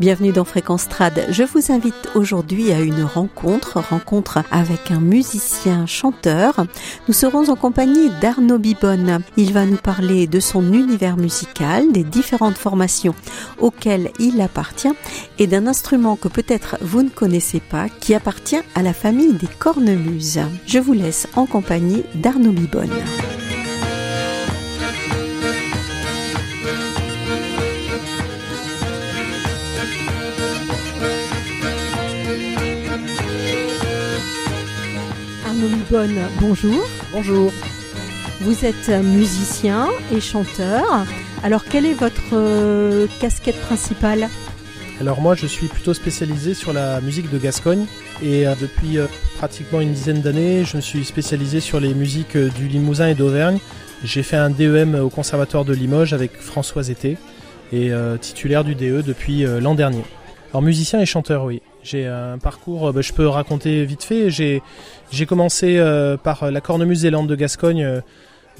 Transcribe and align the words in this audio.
Bienvenue 0.00 0.32
dans 0.32 0.44
Fréquence 0.44 0.88
Trad. 0.88 1.24
Je 1.30 1.44
vous 1.44 1.70
invite 1.70 2.10
aujourd'hui 2.16 2.72
à 2.72 2.80
une 2.80 3.04
rencontre, 3.04 3.78
rencontre 3.78 4.42
avec 4.50 4.90
un 4.90 4.98
musicien 4.98 5.86
chanteur. 5.86 6.66
Nous 7.06 7.14
serons 7.14 7.48
en 7.48 7.54
compagnie 7.54 8.10
d'Arnaud 8.20 8.58
Bibonne. 8.58 9.20
Il 9.36 9.52
va 9.52 9.66
nous 9.66 9.76
parler 9.76 10.26
de 10.26 10.40
son 10.40 10.72
univers 10.72 11.16
musical, 11.16 11.92
des 11.92 12.02
différentes 12.02 12.58
formations 12.58 13.14
auxquelles 13.60 14.10
il 14.18 14.40
appartient 14.40 14.94
et 15.38 15.46
d'un 15.46 15.68
instrument 15.68 16.16
que 16.16 16.26
peut-être 16.26 16.76
vous 16.80 17.04
ne 17.04 17.08
connaissez 17.08 17.60
pas 17.60 17.88
qui 17.88 18.14
appartient 18.16 18.62
à 18.74 18.82
la 18.82 18.94
famille 18.94 19.34
des 19.34 19.46
cornemuses. 19.46 20.40
Je 20.66 20.80
vous 20.80 20.92
laisse 20.92 21.28
en 21.36 21.46
compagnie 21.46 22.02
d'Arnaud 22.16 22.50
Bibonne. 22.50 22.90
Bonjour. 36.40 36.84
Bonjour. 37.12 37.52
Vous 38.40 38.64
êtes 38.64 38.88
musicien 38.88 39.86
et 40.12 40.20
chanteur. 40.20 40.84
Alors, 41.44 41.64
quelle 41.64 41.86
est 41.86 41.94
votre 41.94 42.32
euh, 42.32 43.06
casquette 43.20 43.60
principale? 43.60 44.26
Alors 45.00 45.20
moi 45.20 45.36
je 45.36 45.46
suis 45.46 45.68
plutôt 45.68 45.94
spécialisé 45.94 46.54
sur 46.54 46.72
la 46.72 47.00
musique 47.00 47.30
de 47.30 47.38
Gascogne 47.38 47.86
et 48.22 48.44
euh, 48.44 48.54
depuis 48.60 48.98
euh, 48.98 49.06
pratiquement 49.38 49.80
une 49.80 49.92
dizaine 49.92 50.20
d'années 50.20 50.64
je 50.64 50.76
me 50.76 50.80
suis 50.80 51.04
spécialisé 51.04 51.60
sur 51.60 51.78
les 51.78 51.94
musiques 51.94 52.36
du 52.36 52.66
Limousin 52.66 53.08
et 53.08 53.14
d'Auvergne. 53.14 53.58
J'ai 54.02 54.24
fait 54.24 54.36
un 54.36 54.50
DEM 54.50 54.96
au 54.96 55.10
Conservatoire 55.10 55.64
de 55.64 55.74
Limoges 55.74 56.12
avec 56.12 56.36
François 56.40 56.88
Été 56.88 57.18
et 57.72 57.90
titulaire 58.20 58.62
du 58.62 58.74
DE 58.74 59.00
depuis 59.00 59.44
l'an 59.60 59.74
dernier. 59.74 60.04
Alors 60.54 60.62
musicien 60.62 61.00
et 61.00 61.04
chanteur 61.06 61.42
oui. 61.42 61.62
J'ai 61.82 62.06
un 62.06 62.38
parcours, 62.38 62.86
euh, 62.86 62.92
bah, 62.92 63.00
je 63.00 63.12
peux 63.12 63.26
raconter 63.26 63.84
vite 63.84 64.04
fait. 64.04 64.30
J'ai 64.30 64.62
commencé 65.26 65.78
euh, 65.78 66.16
par 66.16 66.48
la 66.48 66.60
cornemuse 66.60 67.00
zélande 67.00 67.28
de 67.28 67.34
Gascogne. 67.34 67.82
euh, 67.82 68.00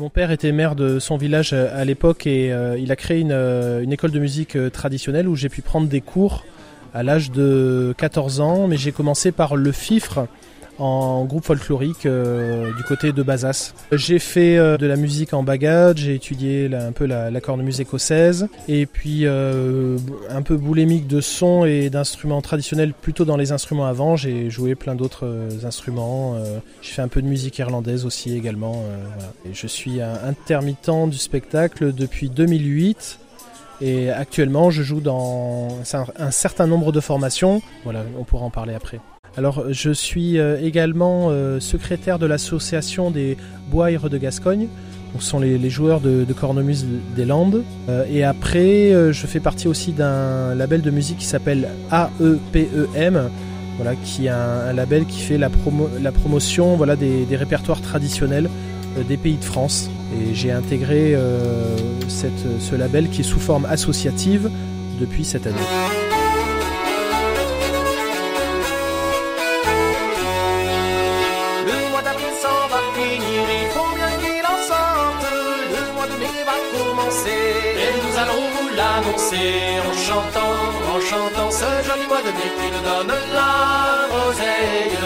Mon 0.01 0.11
père 0.11 0.33
était 0.33 0.51
maire 0.51 0.75
de 0.75 0.99
son 0.99 1.17
village 1.17 1.53
euh, 1.53 1.69
à 1.73 1.85
l'époque 1.85 2.27
et 2.27 2.53
euh, 2.53 2.77
il 2.77 2.91
a 2.91 2.97
créé 2.97 3.21
une, 3.21 3.31
euh, 3.31 3.81
une 3.81 3.93
école 3.93 4.11
de 4.11 4.19
musique 4.19 4.57
euh, 4.57 4.71
traditionnelle 4.71 5.29
où 5.29 5.37
j'ai 5.37 5.49
pu 5.49 5.63
prendre 5.63 5.87
des 5.87 6.01
cours 6.01 6.45
à 6.95 7.05
l'âge 7.05 7.31
de 7.31 7.95
14 7.97 8.41
ans, 8.41 8.67
mais 8.67 8.77
j'ai 8.77 8.91
commencé 8.91 9.31
par 9.31 9.55
le 9.55 9.71
FIFRE 9.71 10.27
en 10.79 11.25
groupe 11.25 11.45
folklorique 11.45 12.07
euh, 12.07 12.73
du 12.75 12.83
côté 12.85 13.13
de 13.13 13.23
Bazas. 13.23 13.75
J'ai 13.93 14.19
fait 14.19 14.57
euh, 14.57 14.77
de 14.77 14.87
la 14.87 14.97
musique 14.97 15.33
en 15.35 15.43
bagage, 15.43 15.99
j'ai 15.99 16.15
étudié 16.15 16.71
un 16.75 16.93
peu 16.93 17.07
la, 17.07 17.31
la 17.31 17.41
cornemuse 17.41 17.81
écossaise 17.81 18.49
et 18.69 18.87
puis 18.87 19.21
euh, 19.25 19.99
un 20.31 20.43
peu 20.43 20.57
boulémique 20.57 21.07
de 21.07 21.21
son 21.21 21.65
et 21.65 21.91
d'instruments 21.91 22.43
traditionnels 22.43 22.93
plutôt 22.93 23.25
dans 23.25 23.37
les 23.37 23.53
instruments 23.53 23.87
avant. 23.87 24.17
J'ai 24.17 24.51
joué 24.51 24.75
plein 24.75 24.95
d'autres 24.95 25.49
instruments. 25.65 26.37
j'ai 26.83 26.93
fait 26.93 27.03
un 27.03 27.09
peu 27.09 27.23
de 27.23 27.27
musique 27.27 27.59
irlandaise 27.59 28.05
aussi 28.05 28.37
également. 28.37 28.83
Et 29.47 29.55
je 29.55 29.67
suis 29.67 30.01
intermittent 30.01 31.09
du 31.09 31.19
spectacle 31.19 31.93
depuis 31.93 32.29
2008. 32.29 33.19
Et 33.81 34.11
actuellement, 34.11 34.71
je 34.71 34.83
joue 34.83 35.01
dans 35.01 35.69
un 36.19 36.31
certain 36.31 36.67
nombre 36.67 36.93
de 36.93 37.01
formations. 37.01 37.63
Voilà, 37.85 38.05
on 38.19 38.25
pourra 38.25 38.45
en 38.45 38.51
parler 38.51 38.75
après. 38.75 39.01
Alors, 39.37 39.65
je 39.71 39.91
suis 39.91 40.39
euh, 40.39 40.61
également 40.63 41.29
euh, 41.31 41.59
secrétaire 41.59 42.19
de 42.19 42.27
l'association 42.27 43.11
des 43.11 43.37
Boires 43.71 44.09
de 44.09 44.19
Gascogne. 44.19 44.69
Donc, 45.15 45.23
ce 45.23 45.29
sont 45.29 45.39
les, 45.39 45.71
joueurs 45.71 46.01
de, 46.01 46.27
cornemuse 46.33 46.85
des 47.15 47.25
Landes. 47.25 47.63
Euh, 47.89 48.05
et 48.11 48.25
après, 48.25 48.93
euh, 48.93 49.13
je 49.13 49.27
fais 49.29 49.39
partie 49.39 49.69
aussi 49.69 49.93
d'un 49.93 50.55
label 50.57 50.83
de 50.83 50.91
musique 50.91 51.19
qui 51.19 51.27
s'appelle 51.27 51.69
AEPEM. 51.93 53.31
Voilà, 53.77 53.97
qui 53.97 54.27
est 54.27 54.29
un, 54.29 54.73
label 54.73 55.05
qui 55.05 55.21
fait 55.21 55.39
la, 55.39 55.49
promo- 55.49 55.89
la 56.01 56.13
promotion 56.13 56.77
voilà, 56.77 56.97
des, 56.97 57.27
répertoires 57.37 57.81
traditionnels 57.81 58.49
euh, 58.99 59.03
des 59.03 59.17
pays 59.17 59.37
de 59.37 59.45
France. 59.45 59.91
Et 60.15 60.35
j'ai 60.35 60.51
intégré 60.51 61.15
euh, 61.15 61.77
cette, 62.09 62.61
ce 62.61 62.75
label 62.75 63.09
qui 63.09 63.21
est 63.21 63.25
sous 63.25 63.41
forme 63.41 63.67
associative 63.67 64.51
depuis 65.01 65.25
cette 65.25 65.47
année. 65.47 66.04
En 79.07 79.93
chantant, 80.09 80.55
en 80.95 81.01
chantant 81.01 81.51
ce 81.51 81.69
joli 81.87 82.07
mois 82.09 82.23
de 82.23 82.33
mai 82.37 82.51
qui 82.59 82.69
nous 82.73 82.85
donne 82.89 83.15
la 83.35 84.09
roseille. 84.15 84.99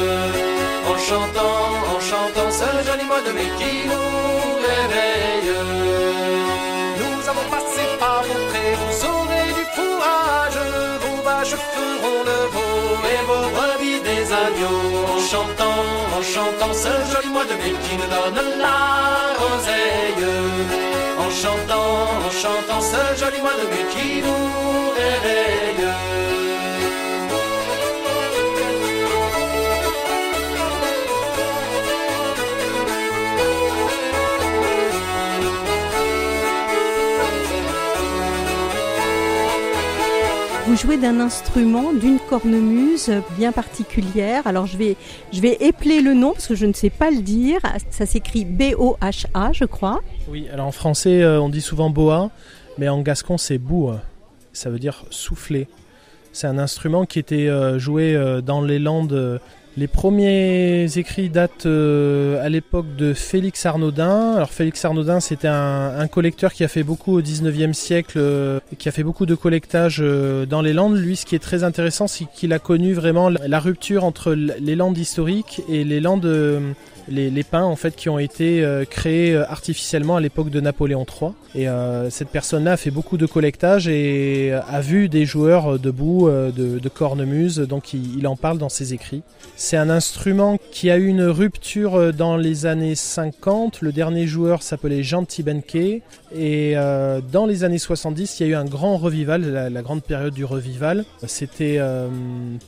En 0.88 0.98
chantant, 0.98 1.60
en 1.94 2.00
chantant 2.00 2.50
ce 2.50 2.68
joli 2.86 3.04
mois 3.04 3.22
de 3.26 3.32
mai 3.32 3.50
qui 3.58 3.88
nous 3.88 4.54
réveille. 4.68 5.52
Nous 7.00 7.28
avons 7.28 7.48
passé 7.50 7.82
par 7.98 8.22
vos 8.22 8.40
prés, 8.48 8.74
vous 8.80 9.06
aurez 9.06 9.48
du 9.58 9.64
fourrage, 9.74 10.60
vos 11.02 11.22
vaches 11.22 11.56
feront 11.74 12.22
le 12.30 12.40
veau 12.54 12.98
et 13.12 13.20
vos 13.26 13.48
brebis 13.56 14.00
des 14.00 14.24
agneaux. 14.32 15.06
En 15.14 15.20
chantant, 15.30 15.82
en 16.16 16.22
chantant 16.22 16.72
ce 16.72 16.92
joli 17.12 17.30
mois 17.32 17.44
de 17.44 17.54
mai 17.54 17.74
qui 17.84 17.96
nous 17.96 18.10
donne 18.16 18.58
la 18.58 19.34
roseille. 19.42 20.78
En 21.18 21.30
chantant, 21.30 22.08
en 22.26 22.30
chantant 22.30 22.80
ce 22.80 23.20
joli 23.20 23.40
mois 23.42 23.56
de 23.60 23.68
mai 23.68 23.87
Jouez 40.80 40.96
d'un 40.96 41.18
instrument, 41.18 41.92
d'une 41.92 42.20
cornemuse 42.20 43.10
bien 43.36 43.50
particulière. 43.50 44.46
Alors 44.46 44.66
je 44.66 44.76
vais, 44.76 44.96
je 45.32 45.40
vais 45.40 45.56
épeler 45.58 46.00
le 46.00 46.14
nom 46.14 46.34
parce 46.34 46.46
que 46.46 46.54
je 46.54 46.66
ne 46.66 46.72
sais 46.72 46.88
pas 46.88 47.10
le 47.10 47.20
dire. 47.20 47.58
Ça 47.90 48.06
s'écrit 48.06 48.44
B-O-H-A, 48.44 49.52
je 49.52 49.64
crois. 49.64 50.00
Oui, 50.28 50.46
alors 50.52 50.68
en 50.68 50.72
français, 50.72 51.20
euh, 51.20 51.40
on 51.40 51.48
dit 51.48 51.62
souvent 51.62 51.90
boa, 51.90 52.30
mais 52.78 52.88
en 52.88 53.02
gascon, 53.02 53.38
c'est 53.38 53.58
boua. 53.58 54.02
Ça 54.52 54.70
veut 54.70 54.78
dire 54.78 55.04
souffler. 55.10 55.66
C'est 56.32 56.46
un 56.46 56.58
instrument 56.58 57.06
qui 57.06 57.18
était 57.18 57.48
euh, 57.48 57.80
joué 57.80 58.14
euh, 58.14 58.40
dans 58.40 58.62
les 58.62 58.78
Landes. 58.78 59.40
Les 59.78 59.86
premiers 59.86 60.98
écrits 60.98 61.28
datent 61.28 61.66
euh, 61.66 62.44
à 62.44 62.48
l'époque 62.48 62.96
de 62.96 63.14
Félix 63.14 63.64
Arnaudin. 63.64 64.32
Alors 64.34 64.50
Félix 64.50 64.84
Arnaudin, 64.84 65.20
c'était 65.20 65.46
un, 65.46 66.08
collecteur 66.08 66.52
qui 66.52 66.64
a 66.64 66.68
fait 66.68 66.82
beaucoup 66.82 67.16
au 67.16 67.22
19e 67.22 67.74
siècle, 67.74 68.14
euh, 68.16 68.58
qui 68.76 68.88
a 68.88 68.92
fait 68.92 69.04
beaucoup 69.04 69.24
de 69.24 69.36
collectage 69.36 69.98
euh, 70.00 70.46
dans 70.46 70.62
les 70.62 70.72
Landes. 70.72 70.96
Lui, 70.96 71.14
ce 71.14 71.24
qui 71.24 71.36
est 71.36 71.38
très 71.38 71.62
intéressant, 71.62 72.08
c'est 72.08 72.24
qu'il 72.34 72.52
a 72.52 72.58
connu 72.58 72.92
vraiment 72.92 73.28
la, 73.28 73.60
rupture 73.60 74.02
entre 74.02 74.32
les 74.32 74.74
Landes 74.74 74.98
historiques 74.98 75.62
et 75.68 75.84
les 75.84 76.00
Landes 76.00 76.26
les, 77.10 77.30
les 77.30 77.42
pins 77.42 77.62
en 77.62 77.76
fait 77.76 77.96
qui 77.96 78.10
ont 78.10 78.18
été 78.18 78.64
créés 78.90 79.34
artificiellement 79.36 80.16
à 80.16 80.20
l'époque 80.20 80.50
de 80.50 80.60
Napoléon 80.60 81.06
III. 81.06 81.30
Et 81.54 81.66
cette 82.10 82.28
personne-là 82.28 82.72
a 82.72 82.76
fait 82.76 82.90
beaucoup 82.90 83.16
de 83.16 83.26
collectage 83.26 83.88
et 83.88 84.52
a 84.52 84.80
vu 84.80 85.08
des 85.08 85.24
joueurs 85.24 85.78
debout 85.78 86.28
de, 86.28 86.78
de 86.78 86.88
cornemuse, 86.88 87.58
donc 87.58 87.94
il 87.94 88.26
en 88.26 88.36
parle 88.36 88.58
dans 88.58 88.68
ses 88.68 88.92
écrits. 88.92 89.22
C'est 89.68 89.76
un 89.76 89.90
instrument 89.90 90.56
qui 90.70 90.90
a 90.90 90.96
eu 90.96 91.08
une 91.08 91.24
rupture 91.24 91.96
euh, 91.96 92.10
dans 92.10 92.38
les 92.38 92.64
années 92.64 92.94
50. 92.94 93.82
Le 93.82 93.92
dernier 93.92 94.26
joueur 94.26 94.62
s'appelait 94.62 95.02
Jean 95.02 95.26
Tibenke. 95.26 95.74
Et 95.74 96.02
euh, 96.34 97.20
dans 97.20 97.44
les 97.44 97.64
années 97.64 97.76
70, 97.76 98.40
il 98.40 98.46
y 98.46 98.46
a 98.46 98.52
eu 98.52 98.54
un 98.54 98.64
grand 98.64 98.96
revival, 98.96 99.70
la, 99.70 99.82
grande 99.82 100.02
période 100.02 100.32
du 100.32 100.46
revival. 100.46 101.04
C'était 101.26 101.76
euh, 101.80 102.08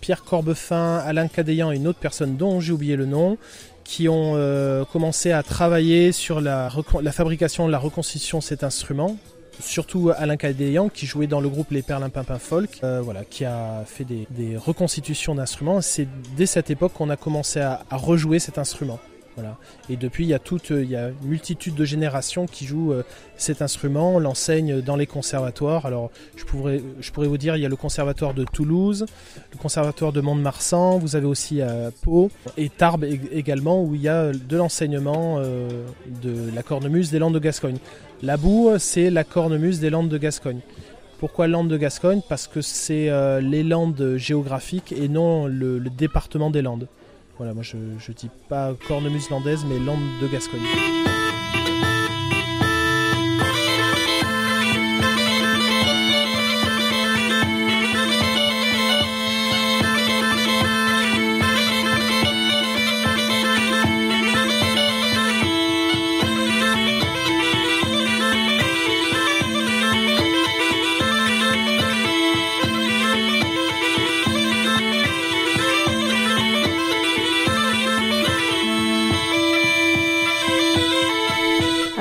Pierre 0.03 0.25
Corbefin, 0.25 0.99
Alain 0.99 1.29
Cadéan 1.29 1.73
et 1.73 1.77
une 1.77 1.89
autre 1.89 2.01
personne 2.01 2.37
dont 2.37 2.61
j'ai 2.61 2.75
oublié 2.75 2.97
le 2.97 3.07
nom 3.07 3.39
qui 3.83 4.07
ont 4.11 4.37
commencé 4.93 5.33
à 5.33 5.43
travailler 5.43 6.13
sur 6.13 6.43
la, 6.43 6.69
la 7.03 7.13
fabrication, 7.13 7.67
la 7.67 7.79
reconstitution 7.79 8.39
de 8.39 8.45
cet 8.45 8.63
instrument. 8.63 9.17
Surtout 9.61 10.11
Alain 10.17 10.37
Cadéan 10.37 10.89
qui 10.89 11.07
jouait 11.07 11.27
dans 11.27 11.41
le 11.41 11.49
groupe 11.49 11.71
Les 11.71 11.83
Perlimpinpins 11.83 12.39
Folk, 12.39 12.81
euh, 12.83 13.01
voilà, 13.03 13.25
qui 13.25 13.45
a 13.45 13.85
fait 13.87 14.05
des, 14.05 14.57
reconstitutions 14.57 15.35
d'instruments. 15.35 15.81
C'est 15.81 16.09
dès 16.37 16.47
cette 16.47 16.71
époque 16.71 16.93
qu'on 16.93 17.11
a 17.11 17.17
commencé 17.17 17.61
à 17.61 17.85
rejouer 17.91 18.39
cet 18.39 18.59
instrument. 18.59 18.99
Et 19.89 19.97
depuis, 19.97 20.25
il 20.25 20.29
y 20.29 20.35
a 20.35 20.39
toute, 20.39 20.71
il 20.71 20.91
y 20.91 20.97
a 20.97 21.09
une 21.09 21.29
multitude 21.29 21.75
de 21.75 21.85
générations 21.85 22.47
qui 22.47 22.67
jouent 22.67 22.93
euh, 22.93 23.03
cet 23.37 23.63
instrument, 23.63 24.17
on 24.17 24.19
l'enseigne 24.19 24.81
dans 24.81 24.97
les 24.97 25.07
conservatoires. 25.07 25.87
Alors, 25.87 26.11
je 26.37 26.45
pourrais, 26.45 26.83
je 27.01 27.11
pourrais 27.11 27.27
vous 27.27 27.39
dire, 27.39 27.57
il 27.57 27.63
y 27.63 27.67
a 27.67 27.69
le 27.69 27.77
conservatoire 27.77 28.35
de 28.35 28.45
Toulouse, 28.45 29.07
le 29.53 29.59
conservatoire 29.59 30.13
de 30.13 30.21
Mont-de-Marsan, 30.21 30.99
vous 30.99 31.17
avez 31.17 31.27
aussi 31.27 31.61
à 31.63 31.91
Pau 32.03 32.31
et 32.57 32.69
Tarbes 32.69 33.05
ég- 33.05 33.31
également, 33.33 33.83
où 33.83 33.95
il 33.95 34.03
y 34.03 34.09
a 34.09 34.33
de 34.33 34.57
l'enseignement 34.57 35.37
euh, 35.39 35.69
de 36.23 36.55
la 36.55 36.63
cornemuse 36.63 37.11
des 37.11 37.19
Landes 37.19 37.35
de 37.35 37.39
Gascogne. 37.39 37.79
La 38.23 38.37
boue, 38.37 38.71
c'est 38.79 39.11
la 39.11 39.25
cornemuse 39.25 39.81
des 39.81 39.91
Landes 39.91 40.09
de 40.11 40.19
Gascogne. 40.19 40.61
Pourquoi 41.19 41.49
Landes 41.49 41.69
de 41.69 41.77
Gascogne? 41.77 42.21
Parce 42.29 42.47
que 42.47 42.61
c'est 42.63 43.11
euh, 43.11 43.41
les 43.41 43.63
Landes 43.63 44.15
géographiques 44.17 44.93
et 44.93 45.09
non 45.09 45.47
le 45.47 45.81
département 45.81 46.51
des 46.51 46.63
Landes. 46.63 46.87
Voilà, 47.41 47.55
moi 47.55 47.63
je, 47.63 47.79
je 47.99 48.13
dis 48.13 48.29
pas 48.51 48.75
cornemuse 48.87 49.31
landaise, 49.31 49.65
mais 49.67 49.79
Landes 49.79 49.99
de 50.21 50.27
Gascogne. 50.27 50.61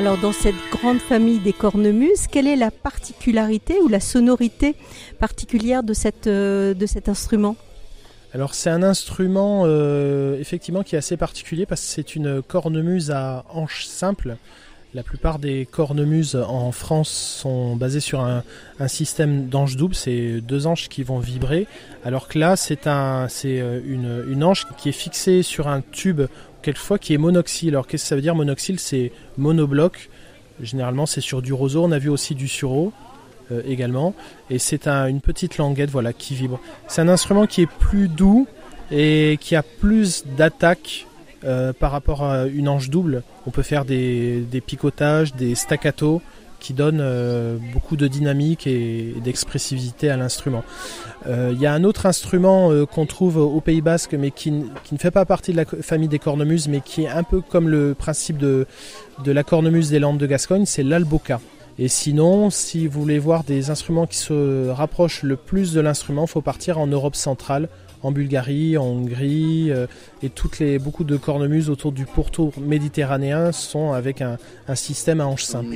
Alors 0.09 0.21
dans 0.21 0.33
cette 0.33 0.55
grande 0.71 0.97
famille 0.97 1.37
des 1.37 1.53
cornemuses, 1.53 2.25
quelle 2.25 2.47
est 2.47 2.55
la 2.55 2.71
particularité 2.71 3.79
ou 3.79 3.87
la 3.87 3.99
sonorité 3.99 4.73
particulière 5.19 5.83
de, 5.83 5.93
cette, 5.93 6.25
euh, 6.25 6.73
de 6.73 6.87
cet 6.87 7.09
instrument? 7.09 7.55
Alors 8.33 8.55
c'est 8.55 8.71
un 8.71 8.81
instrument 8.81 9.65
euh, 9.67 10.39
effectivement 10.39 10.81
qui 10.81 10.95
est 10.95 10.97
assez 10.97 11.15
particulier 11.15 11.67
parce 11.67 11.81
que 11.81 11.87
c'est 11.89 12.15
une 12.15 12.41
cornemuse 12.41 13.11
à 13.11 13.45
hanche 13.53 13.85
simple. 13.85 14.37
La 14.95 15.03
plupart 15.03 15.37
des 15.37 15.67
cornemuses 15.67 16.35
en 16.35 16.71
France 16.71 17.11
sont 17.11 17.75
basées 17.75 17.99
sur 17.99 18.21
un, 18.21 18.41
un 18.79 18.87
système 18.87 19.47
d'anches 19.47 19.75
doubles, 19.75 19.93
c'est 19.93 20.41
deux 20.41 20.65
anches 20.65 20.89
qui 20.89 21.03
vont 21.03 21.19
vibrer, 21.19 21.67
alors 22.03 22.27
que 22.27 22.39
là 22.39 22.55
c'est 22.55 22.87
un, 22.87 23.27
euh, 23.45 23.81
une, 23.85 24.25
une 24.27 24.43
anche 24.43 24.65
qui 24.79 24.89
est 24.89 24.93
fixée 24.93 25.43
sur 25.43 25.67
un 25.67 25.81
tube 25.81 26.23
quelquefois 26.61 26.97
qui 26.99 27.13
est 27.13 27.17
monoxyle. 27.17 27.69
Alors 27.69 27.87
qu'est-ce 27.87 28.03
que 28.03 28.07
ça 28.09 28.15
veut 28.15 28.21
dire 28.21 28.35
monoxyle 28.35 28.79
C'est 28.79 29.11
monobloc. 29.37 30.09
Généralement 30.61 31.05
c'est 31.05 31.21
sur 31.21 31.41
du 31.41 31.53
roseau, 31.53 31.83
on 31.85 31.91
a 31.91 31.99
vu 31.99 32.09
aussi 32.09 32.35
du 32.35 32.47
sureau 32.49 32.91
euh, 33.51 33.61
également, 33.65 34.13
et 34.49 34.59
c'est 34.59 34.87
un- 34.87 35.07
une 35.07 35.21
petite 35.21 35.57
languette 35.57 35.89
voilà 35.89 36.11
qui 36.13 36.35
vibre. 36.35 36.59
C'est 36.87 37.01
un 37.01 37.07
instrument 37.07 37.47
qui 37.47 37.61
est 37.61 37.69
plus 37.79 38.07
doux 38.09 38.45
et 38.91 39.37
qui 39.39 39.55
a 39.55 39.63
plus 39.63 40.25
d'attaque 40.37 41.05
euh, 41.45 41.71
par 41.71 41.91
rapport 41.91 42.23
à 42.23 42.45
une 42.47 42.67
anche 42.67 42.89
double. 42.89 43.23
On 43.47 43.51
peut 43.51 43.61
faire 43.63 43.85
des, 43.85 44.41
des 44.41 44.59
picotages, 44.59 45.33
des 45.33 45.55
staccato 45.55 46.21
qui 46.59 46.73
donnent 46.73 47.01
euh, 47.01 47.57
beaucoup 47.73 47.95
de 47.95 48.07
dynamique 48.07 48.67
et, 48.67 49.15
d'expressivité 49.23 50.09
à 50.09 50.17
l'instrument. 50.17 50.63
Euh, 51.27 51.51
Il 51.53 51.59
y 51.59 51.65
a 51.65 51.73
un 51.73 51.83
autre 51.83 52.05
instrument 52.05 52.71
euh, 52.71 52.85
qu'on 52.85 53.05
trouve 53.05 53.37
au 53.37 53.61
Pays 53.61 53.81
Basque, 53.81 54.13
mais 54.13 54.31
qui, 54.31 54.51
ne 54.51 54.97
fait 54.97 55.11
pas 55.11 55.25
partie 55.25 55.51
de 55.51 55.57
la 55.57 55.65
famille 55.65 56.07
des 56.07 56.19
cornemuses, 56.19 56.67
mais 56.67 56.81
qui 56.81 57.03
est 57.03 57.09
un 57.09 57.23
peu 57.23 57.41
comme 57.41 57.69
le 57.69 57.93
principe 57.93 58.37
de, 58.37 58.67
de 59.23 59.31
la 59.31 59.43
cornemuse 59.43 59.89
des 59.89 59.99
Landes 59.99 60.17
de 60.17 60.27
Gascogne, 60.27 60.65
c'est 60.65 60.83
l'alboca. 60.83 61.39
Et 61.77 61.87
sinon, 61.87 62.49
si 62.49 62.87
vous 62.87 63.01
voulez 63.01 63.19
voir 63.19 63.45
des 63.45 63.69
instruments 63.69 64.05
qui 64.05 64.17
se 64.17 64.67
rapprochent 64.69 65.23
le 65.23 65.37
plus 65.37 65.71
de 65.71 65.79
l'instrument, 65.79 66.25
il 66.25 66.29
faut 66.29 66.41
partir 66.41 66.77
en 66.77 66.87
Europe 66.87 67.15
centrale, 67.15 67.69
en 68.03 68.11
Bulgarie, 68.11 68.77
en 68.77 68.85
Hongrie, 68.85 69.71
euh, 69.71 69.87
et 70.21 70.29
toutes 70.29 70.59
les, 70.59 70.79
beaucoup 70.79 71.03
de 71.03 71.17
cornemuses 71.17 71.69
autour 71.69 71.91
du 71.91 72.05
pourtour 72.05 72.53
méditerranéen 72.59 73.51
sont 73.51 73.91
avec 73.93 74.21
un, 74.21 74.37
un 74.67 74.75
système 74.75 75.21
à 75.21 75.27
hanches 75.27 75.43
simples. 75.43 75.75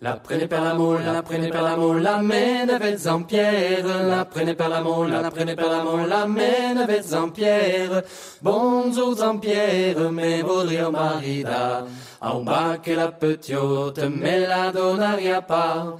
La 0.00 0.16
prenez 0.16 0.48
per 0.48 0.60
la 0.60 0.74
la 0.74 1.22
prenez 1.22 1.50
per 1.50 1.62
la 1.62 1.76
moule, 1.76 2.02
la 2.02 2.20
menevez 2.20 3.06
en 3.06 3.24
pierre. 3.24 4.02
La 4.08 4.24
prenez 4.24 4.56
per 4.56 4.68
la 4.68 4.80
la 5.22 5.30
prenez 5.30 5.54
per 5.54 5.68
la 5.68 5.84
moule, 5.84 6.08
la 6.08 6.26
menevez 6.26 7.14
en 7.14 7.30
pierre. 7.30 8.02
Bonjour 8.42 9.22
en 9.22 9.38
pierre, 9.38 10.10
mais 10.10 10.42
vaudrio 10.42 10.90
marida. 10.90 11.84
En 12.20 12.44
bas 12.44 12.78
que 12.82 12.94
la 12.96 13.12
petite, 13.12 14.02
mais 14.10 14.40
la 14.48 15.42
pas. 15.42 15.96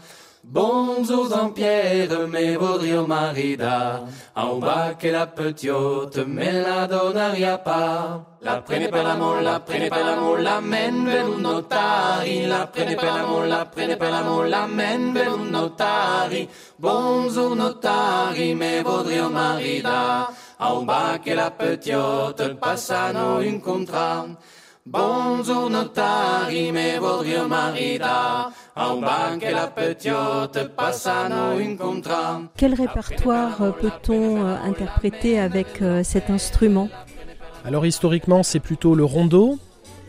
Bonjour 0.47 1.33
en 1.33 1.49
pierre, 1.49 2.29
mais 2.29 2.55
vaudrio 2.57 3.07
marida. 3.07 4.03
En 4.37 4.61
bas 4.61 4.95
que 4.95 5.09
la 5.09 5.27
petite, 5.27 6.19
mais 6.27 6.53
la 6.53 6.87
donaria 6.87 7.57
pas. 7.57 8.37
La 8.43 8.61
prenez 8.61 8.89
per 8.89 9.03
la 9.03 9.15
moule, 9.17 9.43
la 9.43 9.61
prenez 9.61 9.89
per 9.89 10.05
la 10.05 10.17
moule, 10.17 10.43
la 10.43 10.61
men 10.61 11.07
venut 11.07 11.41
notari. 11.41 12.47
La 12.47 12.67
prenez 12.67 12.95
per 12.95 13.07
la 13.07 13.27
moule, 13.27 13.49
la 13.49 13.65
prenez 13.65 13.97
per 13.97 14.11
la 14.11 14.23
moule, 14.23 14.51
la 14.51 14.67
men 14.67 15.15
venut 15.15 15.51
notari. 15.51 16.47
Bonjour 16.79 17.57
notari, 17.57 18.55
mais 18.55 18.83
vaudrio 18.83 19.31
marida. 19.31 20.29
En 20.61 20.85
bas 20.85 21.19
que 21.25 21.35
la 21.35 21.51
petite, 21.51 22.55
passano 22.61 23.39
un 23.39 23.61
contrat. 23.61 24.27
Bonjour 24.87 25.71
notari, 25.71 26.71
mais 26.71 26.99
vaudrio 26.99 27.49
marida. 27.49 28.51
En 28.77 29.01
bas 29.01 29.35
que 29.41 29.51
la 29.51 29.67
petite, 29.67 30.69
passano 30.77 31.59
un 31.59 31.75
contrat. 31.75 32.43
Quel 32.55 32.75
répertoire 32.75 33.63
euh, 33.63 33.71
peut-on 33.71 34.45
euh, 34.45 34.57
interpréter 34.63 35.41
avec 35.41 35.81
euh, 35.81 36.03
cet 36.05 36.29
instrument? 36.29 36.91
Alors 37.65 37.87
historiquement, 37.87 38.43
c'est 38.43 38.61
plutôt 38.61 38.95
le 38.95 39.07
rondo, 39.07 39.59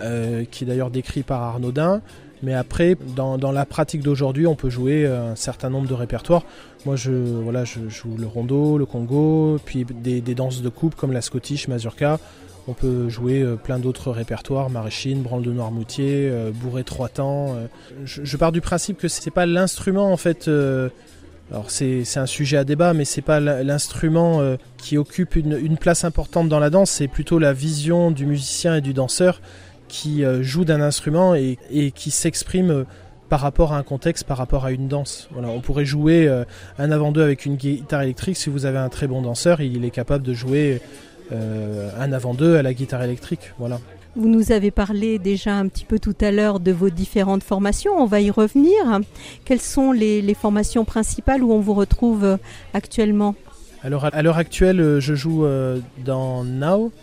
euh, 0.01 0.43
qui 0.43 0.65
est 0.65 0.67
d'ailleurs 0.67 0.91
décrit 0.91 1.23
par 1.23 1.41
Arnaudin. 1.41 2.01
Mais 2.43 2.53
après, 2.53 2.97
dans, 3.15 3.37
dans 3.37 3.53
la 3.53 3.65
pratique 3.65 4.01
d'aujourd'hui, 4.01 4.45
on 4.45 4.55
peut 4.55 4.69
jouer 4.69 5.07
un 5.07 5.37
certain 5.37 5.69
nombre 5.69 5.87
de 5.87 5.93
répertoires. 5.93 6.43
Moi, 6.85 6.97
je, 6.97 7.11
voilà, 7.13 7.63
je 7.63 7.87
joue 7.87 8.17
le 8.17 8.27
rondo, 8.27 8.77
le 8.77 8.85
congo, 8.85 9.57
puis 9.63 9.85
des, 9.85 10.19
des 10.19 10.35
danses 10.35 10.61
de 10.61 10.69
coupe 10.69 10.95
comme 10.95 11.13
la 11.13 11.21
scottish, 11.21 11.69
mazurka. 11.69 12.19
On 12.67 12.73
peut 12.73 13.09
jouer 13.09 13.41
euh, 13.41 13.55
plein 13.55 13.77
d'autres 13.77 14.11
répertoires, 14.11 14.69
maraîchine, 14.69 15.21
branle 15.21 15.43
de 15.43 15.51
noirmoutier, 15.51 16.29
euh, 16.31 16.51
bourré 16.51 16.83
trois 16.83 17.09
temps. 17.09 17.53
euh. 17.53 17.67
Je, 18.05 18.37
pars 18.37 18.51
du 18.51 18.61
principe 18.61 18.97
que 18.97 19.07
c'est 19.07 19.31
pas 19.31 19.45
l'instrument 19.45 20.11
en 20.11 20.17
fait. 20.17 20.49
alors 21.51 21.69
c'est 21.69 22.17
un 22.17 22.25
sujet 22.25 22.57
à 22.57 22.63
débat, 22.63 22.93
mais 22.93 23.05
c'est 23.05 23.21
pas 23.21 23.39
l'instrument 23.39 24.41
qui 24.77 24.97
occupe 24.97 25.35
une, 25.35 25.77
place 25.77 26.03
importante 26.03 26.49
dans 26.49 26.59
la 26.59 26.69
danse, 26.69 26.91
c'est 26.91 27.07
plutôt 27.07 27.39
la 27.39 27.53
vision 27.53 28.11
du 28.11 28.25
musicien 28.25 28.75
et 28.75 28.81
du 28.81 28.93
danseur 28.93 29.41
qui 29.87 30.23
joue 30.41 30.65
d'un 30.65 30.81
instrument 30.81 31.35
et, 31.35 31.57
et 31.71 31.91
qui 31.91 32.11
s'exprime 32.11 32.85
par 33.29 33.39
rapport 33.39 33.73
à 33.73 33.77
un 33.77 33.83
contexte, 33.83 34.25
par 34.25 34.37
rapport 34.37 34.65
à 34.65 34.71
une 34.71 34.87
danse. 34.87 35.29
Voilà, 35.31 35.49
on 35.49 35.61
pourrait 35.61 35.85
jouer 35.85 36.27
un 36.77 36.91
avant-deux 36.91 37.23
avec 37.23 37.45
une 37.45 37.55
guitare 37.55 38.01
électrique. 38.01 38.37
Si 38.37 38.49
vous 38.49 38.65
avez 38.65 38.79
un 38.79 38.89
très 38.89 39.07
bon 39.07 39.21
danseur, 39.21 39.61
il 39.61 39.85
est 39.85 39.91
capable 39.91 40.23
de 40.23 40.33
jouer 40.33 40.81
un 41.31 42.11
avant-deux 42.13 42.57
à 42.57 42.61
la 42.61 42.73
guitare 42.73 43.03
électrique. 43.03 43.51
Voilà. 43.57 43.79
Vous 44.17 44.29
nous 44.29 44.53
avez 44.53 44.71
parlé 44.71 45.19
déjà 45.19 45.55
un 45.55 45.67
petit 45.67 45.83
peu 45.83 45.99
tout 45.99 46.15
à 46.21 46.31
l'heure 46.31 46.61
de 46.61 46.71
vos 46.71 46.89
différentes 46.89 47.43
formations, 47.43 47.91
on 47.97 48.05
va 48.05 48.21
y 48.21 48.31
revenir. 48.31 49.01
Quelles 49.43 49.59
sont 49.59 49.91
les, 49.91 50.21
les 50.21 50.33
formations 50.33 50.85
principales 50.85 51.43
où 51.43 51.51
on 51.51 51.59
vous 51.59 51.73
retrouve 51.73 52.23
euh, 52.23 52.37
actuellement? 52.73 53.35
Alors 53.83 54.05
à 54.05 54.21
l'heure 54.21 54.37
actuelle, 54.37 54.79
euh, 54.79 55.01
je 55.01 55.15
joue 55.15 55.45
euh, 55.45 55.79
dans 56.05 56.45
Now, 56.45 56.93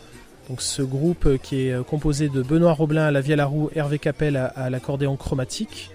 donc 0.49 0.63
ce 0.63 0.81
groupe 0.81 1.27
euh, 1.27 1.37
qui 1.37 1.67
est 1.67 1.73
euh, 1.73 1.83
composé 1.83 2.31
de 2.31 2.41
Benoît 2.41 2.73
Roblin 2.73 3.05
à 3.05 3.11
la 3.11 3.21
vielle 3.21 3.41
à 3.41 3.47
roue, 3.47 3.69
Hervé 3.75 3.99
Capel 3.99 4.39
à, 4.39 4.47
à 4.47 4.71
l'accordéon 4.71 5.17
chromatique. 5.17 5.91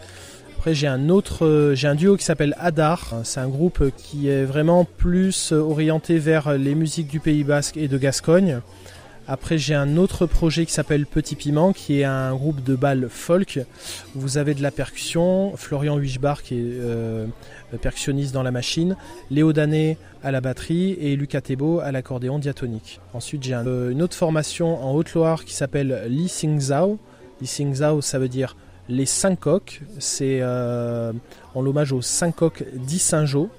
Après 0.68 0.76
j'ai 0.76 0.88
un 0.88 1.08
autre, 1.08 1.72
j'ai 1.76 1.88
un 1.88 1.96
duo 1.96 2.18
qui 2.18 2.26
s'appelle 2.26 2.54
Adar. 2.60 3.22
C'est 3.24 3.40
un 3.40 3.48
groupe 3.48 3.90
qui 3.96 4.28
est 4.28 4.44
vraiment 4.44 4.84
plus 4.84 5.54
orienté 5.54 6.20
vers 6.20 6.58
les 6.58 6.76
musiques 6.76 7.08
du 7.08 7.22
Pays 7.22 7.46
Basque 7.46 7.78
et 7.78 7.88
de 7.88 7.98
Gascogne. 7.98 8.60
Après, 9.30 9.58
j'ai 9.58 9.76
un 9.76 9.96
autre 9.96 10.26
projet 10.26 10.66
qui 10.66 10.74
s'appelle 10.74 11.06
Petit 11.06 11.36
Piment, 11.36 11.72
qui 11.72 12.02
est 12.02 12.04
un 12.04 12.36
groupe 12.36 12.62
de 12.66 12.76
balles 12.76 13.08
folk. 13.10 13.62
Vous 14.14 14.38
avez 14.38 14.56
de 14.56 14.62
la 14.62 14.72
percussion, 14.72 15.56
Florian 15.56 15.96
Huichbar 15.96 16.44
qui 16.44 16.56
est 16.56 16.62
euh, 16.62 17.28
percussionniste 17.82 18.34
dans 18.34 18.44
la 18.44 18.52
machine, 18.52 18.98
Léo 19.32 19.54
Danet 19.54 19.98
à 20.22 20.32
la 20.32 20.42
batterie 20.42 20.98
et 21.00 21.16
Lucas 21.16 21.40
Thébault 21.40 21.80
à 21.80 21.94
l'accordéon 21.94 22.40
diatonique. 22.40 23.00
Ensuite, 23.14 23.42
j'ai 23.42 23.54
euh, 23.54 23.92
une 23.92 24.02
autre 24.02 24.18
formation 24.18 24.84
en 24.84 24.94
Haute-Loire 24.94 25.46
qui 25.46 25.54
s'appelle 25.54 26.08
Li 26.10 26.28
Sing 26.28 26.60
Zhao. 26.60 27.00
Li 27.40 27.48
Sing 27.48 27.74
Zhao, 27.74 28.02
ça 28.02 28.20
veut 28.20 28.28
dire 28.28 28.58
les 28.90 29.06
cinq 29.06 29.40
coqs. 29.42 29.82
C'est 30.00 30.40
euh, 30.42 31.12
en 31.56 31.62
l'hommage 31.62 31.92
aux 31.92 32.02
cinq 32.02 32.36
coqs 32.38 32.64
d'Issingeau. 32.74 33.50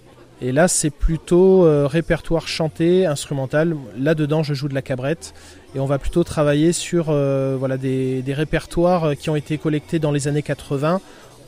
Et 0.41 0.53
là, 0.53 0.69
c'est 0.69 0.91
plutôt 0.91 1.67
répertoire 1.89 2.47
chanté, 2.47 3.07
instrumental. 3.07 3.75
Là-dedans, 3.99 4.45
je 4.45 4.55
joue 4.55 4.69
de 4.69 4.75
la 4.75 4.83
cabrette 4.83 5.35
et 5.75 5.81
on 5.81 5.87
va 5.87 5.99
plutôt 5.99 6.25
travailler 6.25 6.73
sur 6.73 7.07
euh, 7.09 7.57
voilà, 7.59 7.77
des, 7.77 8.23
répertoires 8.29 9.05
euh, 9.05 9.15
qui 9.15 9.31
ont 9.31 9.37
été 9.37 9.59
collectés 9.59 9.99
dans 9.99 10.13
les 10.13 10.29
années 10.29 10.43
80, 10.43 11.01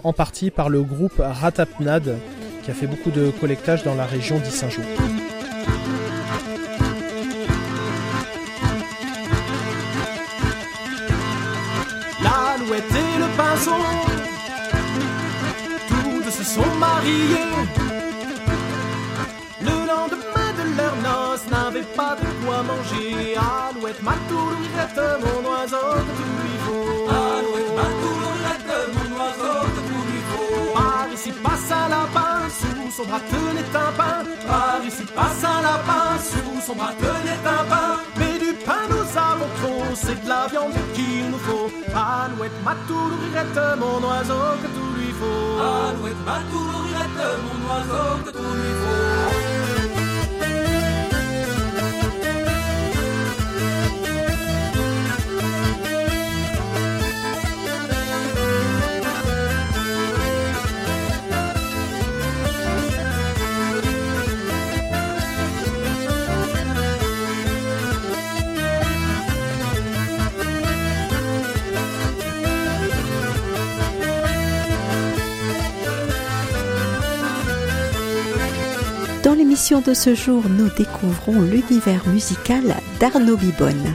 en 0.05 0.13
partie 0.13 0.51
par 0.51 0.69
le 0.69 0.83
groupe 0.83 1.19
Ratapnad, 1.19 2.17
qui 2.63 2.71
a 2.71 2.75
fait 2.75 2.87
beaucoup 2.87 3.11
de 3.11 3.31
collectage 3.41 3.83
dans 3.83 3.95
la 3.95 4.05
région 4.05 4.39
d'Issingeau. 4.39 4.83
Le 13.61 13.73
pinceau, 13.73 13.81
tous 15.89 16.31
se 16.31 16.45
sont 16.45 16.75
mariés. 16.79 17.51
pas 21.97 22.17
de 22.17 22.29
quoi 22.45 22.63
manger. 22.63 23.37
Alouette, 23.37 24.03
matoulouette, 24.03 25.01
mon 25.23 25.41
oiseau 25.51 25.91
lui 26.43 26.57
faut. 26.65 27.09
Alouette, 27.09 27.73
matoulouette, 27.81 28.73
mon 28.95 29.09
oiseau 29.19 29.59
lui 29.89 30.21
faut. 30.31 30.73
Par 30.75 31.07
ici 31.13 31.33
passe 31.45 31.71
un 31.71 31.89
lapin, 31.89 32.49
sous 32.59 32.91
son 32.97 33.05
bras 33.09 33.21
tenait 33.31 33.73
un 33.87 33.93
pain. 34.01 34.19
Par 34.47 34.81
ici 34.87 35.05
passe 35.15 35.45
un 35.45 35.63
lapin, 35.63 36.07
sous 36.31 36.61
son 36.67 36.75
bras 36.75 36.95
tenait 36.99 37.45
un 37.59 37.65
pain. 37.73 37.91
Mais 38.19 38.39
du 38.39 38.53
pain 38.67 38.85
nous 38.91 39.00
avons 39.17 39.49
trop, 39.61 39.85
c'est 39.95 40.23
de 40.23 40.29
la 40.29 40.47
viande 40.47 40.73
qu'il 40.95 41.31
nous 41.31 41.39
faut. 41.39 41.71
Alouette, 41.95 42.53
matoulouette, 42.65 43.61
mon 43.79 44.07
oiseau 44.07 44.57
que 44.63 44.69
tout 44.69 44.93
lui 44.97 45.13
faut. 45.13 45.61
Alouette, 45.61 46.23
matoulouette, 46.25 47.21
mon 47.45 47.59
oiseau 47.69 48.25
que 48.25 48.31
tout 48.31 48.39
lui 48.39 48.73
faut. 48.73 48.80
L'émission 79.71 79.93
de 79.93 79.95
ce 79.95 80.15
jour, 80.15 80.43
nous 80.49 80.69
découvrons 80.77 81.43
l'univers 81.43 82.07
musical 82.09 82.75
d'Arnaud 82.99 83.37
Bibonne. 83.37 83.95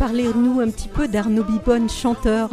Parlez-nous 0.00 0.60
un 0.60 0.68
petit 0.68 0.88
peu 0.88 1.06
d'Arnaud 1.06 1.44
Bibonne, 1.44 1.88
chanteur. 1.88 2.50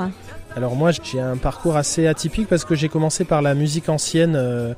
Alors 0.55 0.75
moi 0.75 0.91
j'ai 0.91 1.19
un 1.19 1.37
parcours 1.37 1.75
assez 1.75 2.05
atypique 2.05 2.47
parce 2.47 2.63
que 2.63 2.75
j'ai 2.75 2.89
commencé 2.89 3.23
par 3.23 3.41
la 3.41 3.55
musique 3.55 3.89
ancienne. 3.89 4.35
Euh, 4.35 4.75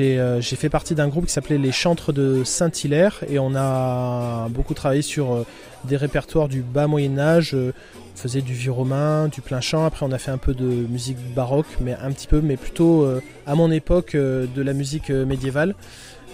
euh, 0.00 0.40
j'ai 0.40 0.56
fait 0.56 0.68
partie 0.68 0.94
d'un 0.94 1.08
groupe 1.08 1.26
qui 1.26 1.32
s'appelait 1.32 1.58
les 1.58 1.72
Chantres 1.72 2.12
de 2.12 2.42
Saint-Hilaire 2.44 3.22
et 3.28 3.38
on 3.38 3.54
a 3.54 4.48
beaucoup 4.50 4.74
travaillé 4.74 5.02
sur 5.02 5.32
euh, 5.32 5.46
des 5.84 5.96
répertoires 5.96 6.48
du 6.48 6.62
bas 6.62 6.86
Moyen 6.86 7.18
Âge, 7.18 7.56
on 8.14 8.16
faisait 8.16 8.42
du 8.42 8.54
vieux 8.54 8.72
romain, 8.72 9.28
du 9.28 9.40
plein 9.40 9.60
chant. 9.60 9.84
Après, 9.84 10.06
on 10.06 10.12
a 10.12 10.18
fait 10.18 10.30
un 10.30 10.38
peu 10.38 10.54
de 10.54 10.64
musique 10.64 11.18
baroque, 11.34 11.66
mais 11.80 11.94
un 12.00 12.12
petit 12.12 12.26
peu, 12.26 12.40
mais 12.40 12.56
plutôt 12.56 13.02
euh, 13.02 13.20
à 13.46 13.54
mon 13.54 13.70
époque 13.70 14.14
euh, 14.14 14.46
de 14.54 14.62
la 14.62 14.72
musique 14.72 15.10
euh, 15.10 15.24
médiévale. 15.26 15.74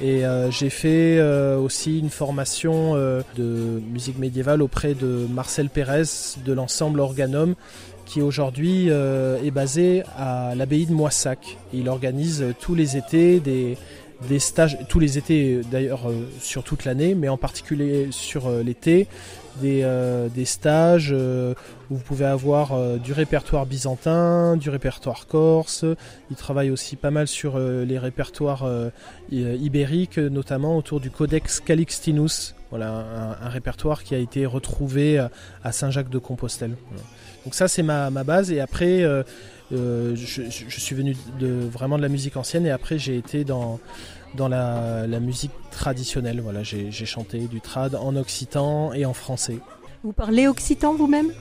Et 0.02 0.22
j'ai 0.50 0.70
fait 0.70 1.20
aussi 1.58 1.98
une 1.98 2.08
formation 2.08 2.94
de 2.94 3.82
musique 3.92 4.18
médiévale 4.18 4.62
auprès 4.62 4.94
de 4.94 5.26
Marcel 5.30 5.68
Pérez 5.68 6.04
de 6.42 6.54
l'ensemble 6.54 7.00
Organum, 7.00 7.54
qui 8.10 8.22
aujourd'hui 8.22 8.88
est 8.88 9.50
basé 9.50 10.02
à 10.16 10.54
l'abbaye 10.56 10.86
de 10.86 10.92
Moissac. 10.92 11.56
il 11.72 11.88
organise 11.88 12.44
tous 12.60 12.74
les 12.74 12.96
étés 12.96 13.40
des, 13.40 14.38
stages, 14.38 14.78
tous 14.88 14.98
les 14.98 15.16
étés 15.16 15.60
d'ailleurs 15.70 16.10
sur 16.40 16.64
toute 16.64 16.84
l'année, 16.84 17.14
mais 17.14 17.28
en 17.28 17.36
particulier 17.36 18.08
sur 18.10 18.50
l'été, 18.50 19.06
des, 19.56 19.82
euh, 19.82 20.28
stages 20.44 21.10
euh, 21.12 21.54
où 21.90 21.96
vous 21.96 22.02
pouvez 22.02 22.24
avoir 22.24 22.72
euh, 22.72 22.96
du 22.96 23.12
répertoire 23.12 23.66
byzantin, 23.66 24.56
du 24.56 24.70
répertoire 24.70 25.26
corse. 25.26 25.84
Il 26.30 26.36
travaille 26.36 26.70
aussi 26.70 26.96
pas 26.96 27.10
mal 27.10 27.26
sur 27.26 27.58
les 27.58 27.98
répertoires 27.98 28.68
ibériques, 29.30 30.18
notamment 30.18 30.76
autour 30.76 31.00
du 31.00 31.10
Codex 31.10 31.60
Calixtinus, 31.60 32.54
voilà, 32.70 33.04
un, 33.42 33.48
répertoire 33.48 34.04
qui 34.04 34.14
a 34.14 34.18
été 34.18 34.46
retrouvé 34.46 35.18
à 35.64 35.72
Saint-Jacques-de-Compostelle. 35.72 36.76
Donc 37.44 37.54
ça 37.54 37.68
c'est 37.68 37.82
ma, 37.82 38.10
ma, 38.10 38.24
base 38.24 38.52
et 38.52 38.60
après 38.60 39.00
je, 39.70 40.14
je, 40.14 40.80
suis 40.80 40.94
venu 40.94 41.16
de, 41.38 41.48
vraiment 41.48 41.96
de 41.96 42.02
la 42.02 42.08
musique 42.08 42.36
ancienne 42.36 42.66
et 42.66 42.70
après 42.70 42.98
j'ai 42.98 43.16
été 43.16 43.44
dans 43.44 43.80
dans 44.34 44.48
la, 44.48 45.06
musique 45.20 45.52
traditionnelle. 45.70 46.40
Voilà, 46.40 46.62
j'ai 46.62 47.06
chanté 47.06 47.40
du 47.40 47.60
trad 47.60 47.94
en 47.94 48.16
occitan 48.16 48.92
et 48.92 49.04
en 49.04 49.14
français. 49.14 49.58
Vous 50.02 50.12
parlez 50.12 50.48
occitan 50.48 50.94
vous-même? 50.94 51.32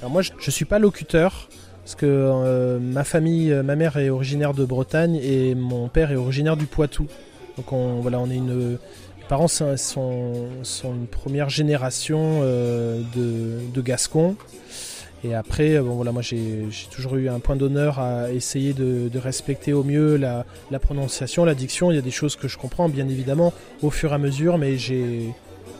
Alors 0.00 0.10
moi, 0.10 0.22
je 0.22 0.32
ne 0.32 0.50
suis 0.50 0.64
pas 0.64 0.78
locuteur 0.78 1.48
parce 1.82 1.94
que 1.94 2.06
euh, 2.06 2.78
ma 2.78 3.04
famille, 3.04 3.52
euh, 3.52 3.62
ma 3.62 3.76
mère 3.76 3.96
est 3.96 4.10
originaire 4.10 4.54
de 4.54 4.64
Bretagne 4.64 5.16
et 5.16 5.54
mon 5.54 5.88
père 5.88 6.10
est 6.10 6.16
originaire 6.16 6.56
du 6.56 6.66
Poitou. 6.66 7.06
Donc 7.56 7.72
on, 7.72 8.00
voilà, 8.00 8.20
on 8.20 8.28
est 8.30 8.36
une, 8.36 8.72
mes 8.72 8.78
parents 9.28 9.48
sont, 9.48 9.76
sont, 9.76 10.94
une 10.94 11.06
première 11.06 11.48
génération 11.48 12.40
euh, 12.42 13.00
de, 13.14 13.60
de 13.72 13.80
Gascons. 13.80 14.36
Et 15.24 15.34
après, 15.34 15.76
euh, 15.76 15.82
bon, 15.82 15.94
voilà, 15.94 16.12
moi 16.12 16.22
j'ai 16.22 16.68
toujours 16.90 17.16
eu 17.16 17.28
un 17.28 17.40
point 17.40 17.56
d'honneur 17.56 17.98
à 17.98 18.30
essayer 18.30 18.72
de, 18.74 19.10
respecter 19.18 19.72
au 19.72 19.82
mieux 19.82 20.16
la, 20.16 20.44
prononciation, 20.80 21.44
la 21.44 21.54
diction. 21.54 21.90
Il 21.90 21.96
y 21.96 21.98
a 21.98 22.02
des 22.02 22.10
choses 22.10 22.36
que 22.36 22.48
je 22.48 22.58
comprends 22.58 22.88
bien 22.88 23.08
évidemment 23.08 23.52
au 23.82 23.90
fur 23.90 24.12
et 24.12 24.14
à 24.14 24.18
mesure, 24.18 24.58
mais 24.58 24.76
j'ai 24.76 25.32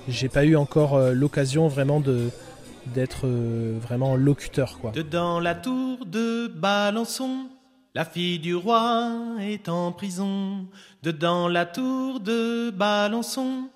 j'ai 0.09 0.28
pas 0.28 0.45
eu 0.45 0.57
encore 0.57 0.95
euh, 0.95 1.12
l'occasion 1.12 1.66
vraiment 1.66 2.00
d'être 2.00 3.26
euh, 3.26 3.76
vraiment 3.81 4.14
locuteur 4.14 4.78
quoi. 4.78 4.93
Dedans 4.93 5.40
la 5.40 5.55
tour 5.55 6.07
de 6.07 6.47
Balançon, 6.47 7.49
la 7.95 8.05
fille 8.05 8.38
du 8.38 8.55
roi 8.55 9.11
est 9.40 9.69
en 9.69 9.93
prison. 9.93 10.66
Dedans 11.02 11.49
la 11.49 11.66
tour 11.66 12.21
de 12.21 12.71
Balançon, 12.71 13.69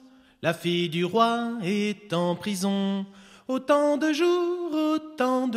la 0.43 0.55
fille 0.55 0.89
du 0.89 1.05
roi 1.05 1.53
est 1.63 2.13
en 2.13 2.35
prison. 2.37 3.05
Autant 3.49 3.97
de 3.97 4.13
jours, 4.13 4.90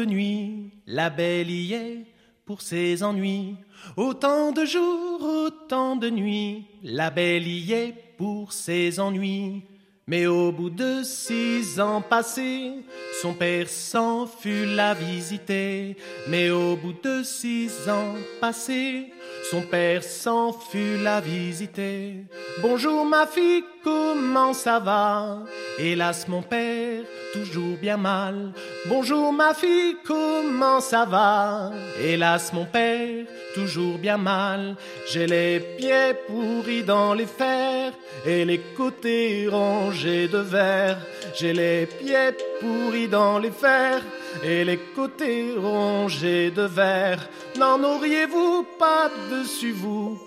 de 0.03 0.09
nuits, 0.09 0.71
la 0.85 1.09
belle 1.09 1.49
y 1.49 1.73
est 1.73 2.05
pour 2.45 2.61
ses 2.61 3.03
ennuis. 3.03 3.55
Autant 3.95 4.51
de 4.51 4.65
jours, 4.65 5.21
autant 5.21 5.95
de 5.95 6.09
nuits, 6.09 6.65
la 6.83 7.09
belle 7.09 7.47
y 7.47 7.71
est 7.71 7.93
pour 8.17 8.51
ses 8.51 8.99
ennuis. 8.99 9.63
Mais 10.05 10.25
au 10.25 10.51
bout 10.51 10.69
de 10.69 11.03
six 11.03 11.79
ans 11.79 12.01
passés, 12.01 12.73
son 13.21 13.33
père 13.33 13.69
s'en 13.69 14.27
fut 14.27 14.65
la 14.65 14.93
visiter. 14.93 15.95
Mais 16.27 16.49
au 16.49 16.75
bout 16.75 16.95
de 17.01 17.23
six 17.23 17.71
ans 17.87 18.15
passés, 18.41 19.13
son 19.53 19.61
père 19.61 20.03
s'en 20.03 20.51
fut 20.51 20.97
la 21.03 21.21
visiter. 21.21 22.25
Bonjour 22.63 23.05
ma 23.05 23.27
fille, 23.27 23.63
comment 23.83 24.51
ça 24.51 24.79
va? 24.79 25.43
Hélas 25.77 26.27
mon 26.27 26.41
père, 26.41 27.03
toujours 27.33 27.77
bien 27.79 27.97
mal. 27.97 28.51
Bonjour 28.87 29.31
ma 29.31 29.53
fille, 29.53 29.97
comment 30.03 30.81
ça 30.81 31.05
va? 31.05 31.71
Hélas 32.01 32.51
mon 32.51 32.65
père, 32.65 33.25
toujours 33.53 33.99
bien 33.99 34.17
mal. 34.17 34.75
J'ai 35.11 35.27
les 35.27 35.59
pieds 35.77 36.15
pourris 36.25 36.81
dans 36.81 37.13
les 37.13 37.27
fers 37.27 37.93
et 38.25 38.45
les 38.45 38.61
côtés 38.75 39.47
rangés 39.47 40.27
de 40.27 40.39
verre. 40.39 40.97
J'ai 41.35 41.53
les 41.53 41.85
pieds 41.85 42.33
pourris 42.59 43.07
dans 43.07 43.37
les 43.37 43.51
fers 43.51 44.01
et 44.43 44.63
les 44.63 44.79
côtés 44.95 45.53
rongés 45.57 46.51
de 46.51 46.63
verre. 46.63 47.29
N'en 47.57 47.83
auriez-vous 47.83 48.65
pas 48.79 49.11
dessus 49.31 49.73
vous? 49.73 50.17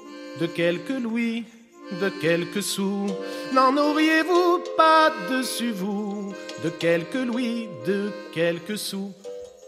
De 0.40 0.46
quelques 0.46 1.00
louis, 1.00 1.44
de 2.00 2.08
quelques 2.20 2.62
sous 2.62 3.06
N'en 3.52 3.76
auriez-vous 3.76 4.60
pas 4.76 5.10
dessus 5.30 5.72
vous? 5.72 6.34
De 6.62 6.68
quelques 6.68 7.14
louis, 7.14 7.68
de 7.86 8.10
quelques 8.32 8.78
sous 8.78 9.12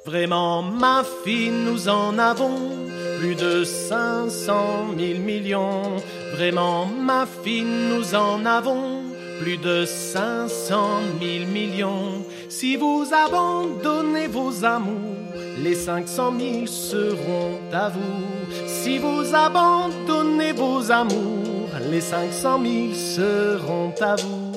Vraiment, 0.04 0.62
ma 0.62 1.04
fille, 1.24 1.50
nous 1.50 1.88
en 1.88 2.18
avons 2.18 2.70
plus 3.18 3.34
de 3.34 3.62
500 3.64 4.94
000 4.98 5.18
millions. 5.20 5.96
Vraiment, 6.32 6.86
ma 6.86 7.26
fille, 7.26 7.64
nous 7.64 8.14
en 8.14 8.46
avons 8.46 9.02
plus 9.40 9.58
de 9.58 9.84
500 9.84 11.00
000 11.20 11.46
millions. 11.46 12.24
Si 12.48 12.76
vous 12.76 13.04
abandonnez 13.12 14.26
vos 14.26 14.64
amours, 14.64 15.34
les 15.62 15.74
500 15.74 16.32
000 16.38 16.66
seront 16.66 17.58
à 17.70 17.90
vous. 17.90 18.24
Si 18.66 18.96
vous 18.98 19.34
abandonnez 19.34 20.52
vos 20.52 20.90
amours, 20.90 21.68
les 21.90 22.00
500 22.00 22.62
000 22.64 22.94
seront 22.94 23.92
à 24.00 24.16
vous. 24.16 24.52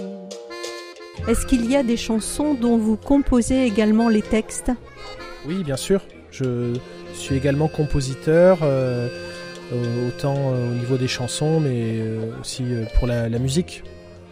Est-ce 1.28 1.46
qu'il 1.46 1.70
y 1.70 1.76
a 1.76 1.84
des 1.84 1.98
chansons 1.98 2.54
dont 2.54 2.78
vous 2.78 2.96
composez 2.96 3.66
également 3.66 4.08
les 4.08 4.22
textes? 4.22 4.72
Oui, 5.46 5.66
bien 5.66 5.76
sûr. 5.76 6.02
Je 6.32 6.74
suis 7.14 7.36
également 7.36 7.68
compositeur, 7.68 8.60
euh, 8.64 9.10
euh, 9.74 10.08
autant 10.08 10.38
euh, 10.38 10.72
au 10.72 10.76
niveau 10.76 10.96
des 10.96 11.10
chansons, 11.10 11.60
mais 11.60 12.02
aussi 12.40 12.64
pour 12.98 13.08
la, 13.08 13.28
musique. 13.38 13.84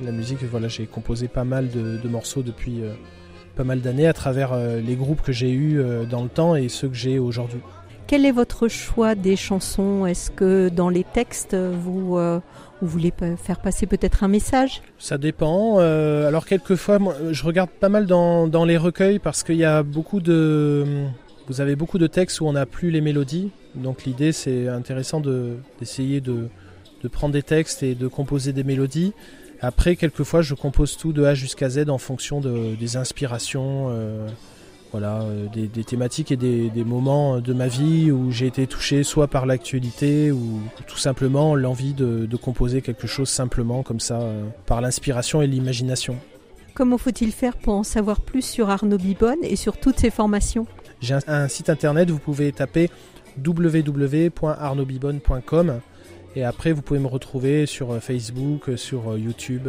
La 0.02 0.14
musique, 0.14 0.44
voilà, 0.44 0.70
j'ai 0.70 0.86
composé 0.86 1.28
pas 1.28 1.44
mal 1.44 1.70
de, 1.70 2.08
morceaux 2.08 2.42
depuis 2.42 2.84
pas 3.60 3.66
mal 3.66 3.82
d'années 3.82 4.08
à 4.08 4.14
travers 4.14 4.56
les 4.56 4.96
groupes 4.96 5.22
que 5.22 5.34
j'ai 5.34 5.52
eus 5.52 5.84
dans 6.10 6.24
le 6.24 6.30
temps 6.30 6.56
et 6.56 6.70
ceux 6.70 6.88
que 6.88 6.96
j'ai 6.96 7.20
aujourd'hui. 7.20 7.60
Quel 8.08 8.26
est 8.26 8.32
votre 8.32 8.70
choix 8.70 9.16
des 9.16 9.36
chansons? 9.36 10.06
Est-ce 10.06 10.32
que 10.32 10.70
dans 10.70 10.88
les 10.88 11.04
textes, 11.04 11.56
vous, 11.56 12.16
vous 12.16 12.88
voulez 12.88 13.12
faire 13.36 13.60
passer 13.60 13.86
peut-être 13.86 14.24
un 14.24 14.30
message? 14.30 14.82
Ça 14.98 15.18
dépend. 15.18 15.80
alors 15.80 16.46
quelquefois, 16.46 17.00
moi, 17.00 17.16
je 17.32 17.44
regarde 17.44 17.70
pas 17.70 17.90
mal 17.90 18.06
dans, 18.06 18.48
dans 18.48 18.64
les 18.64 18.78
recueils 18.78 19.20
parce 19.20 19.44
qu'il 19.44 19.58
y 19.58 19.66
a 19.66 19.84
beaucoup 19.84 20.22
de 20.22 20.86
vous 21.50 21.62
avez 21.62 21.76
beaucoup 21.76 21.98
de 21.98 22.06
textes 22.06 22.42
où 22.42 22.46
on 22.46 22.54
n'a 22.54 22.68
plus 22.68 22.92
les 22.92 23.02
mélodies, 23.02 23.50
donc 23.74 24.06
l'idée 24.06 24.32
c'est 24.32 24.68
intéressant 24.68 25.20
d'essayer 25.20 26.22
de, 26.22 26.48
prendre 27.12 27.34
des 27.34 27.42
textes 27.42 27.82
et 27.82 27.96
de 27.96 28.08
composer 28.08 28.54
des 28.54 28.64
mélodies. 28.64 29.14
Après, 29.62 29.96
quelquefois, 29.96 30.42
je 30.42 30.54
compose 30.54 30.98
tout 30.98 31.14
de 31.14 31.24
A 31.24 31.36
jusqu'à 31.36 31.70
Z 31.70 31.90
en 31.90 31.98
fonction 31.98 32.40
des 32.40 32.98
inspirations, 32.98 33.88
euh, 33.90 34.28
voilà, 34.92 35.22
euh, 35.22 35.48
des, 35.48 35.84
thématiques 35.84 36.32
et 36.32 36.38
des, 36.38 36.84
moments 36.86 37.42
de 37.42 37.54
ma 37.54 37.68
vie 37.68 38.10
où 38.10 38.32
j'ai 38.32 38.48
été 38.48 38.66
touché 38.68 39.04
soit 39.04 39.28
par 39.28 39.46
l'actualité 39.46 40.32
ou 40.32 40.62
tout 40.88 40.98
simplement 40.98 41.56
l'envie 41.56 41.94
de, 41.94 42.26
composer 42.38 42.82
quelque 42.82 43.06
chose 43.06 43.28
simplement 43.28 43.84
comme 43.84 44.00
ça, 44.00 44.22
euh, 44.22 44.46
par 44.66 44.80
l'inspiration 44.80 45.42
et 45.42 45.48
l'imagination. 45.48 46.16
Comment 46.74 46.98
faut-il 46.98 47.34
faire 47.34 47.58
pour 47.58 47.74
en 47.74 47.84
savoir 47.84 48.22
plus 48.22 48.44
sur 48.44 48.70
Arnaud 48.70 48.98
Bibonne 48.98 49.44
et 49.44 49.58
sur 49.58 49.78
toutes 49.78 50.00
ses 50.00 50.10
formations? 50.10 50.68
J'ai 51.02 51.18
un, 51.28 51.50
site 51.50 51.70
internet, 51.70 52.10
vous 52.10 52.20
pouvez 52.20 52.54
taper 52.54 52.90
www.arnobibonne.com 53.46 55.82
et 56.36 56.44
après 56.44 56.72
vous 56.72 56.82
pouvez 56.82 57.00
me 57.00 57.08
retrouver 57.08 57.66
sur 57.66 57.92
euh, 57.92 58.00
Facebook, 58.00 58.70
euh, 58.70 58.78
sur 58.78 59.12
euh, 59.12 59.20
YouTube. 59.20 59.68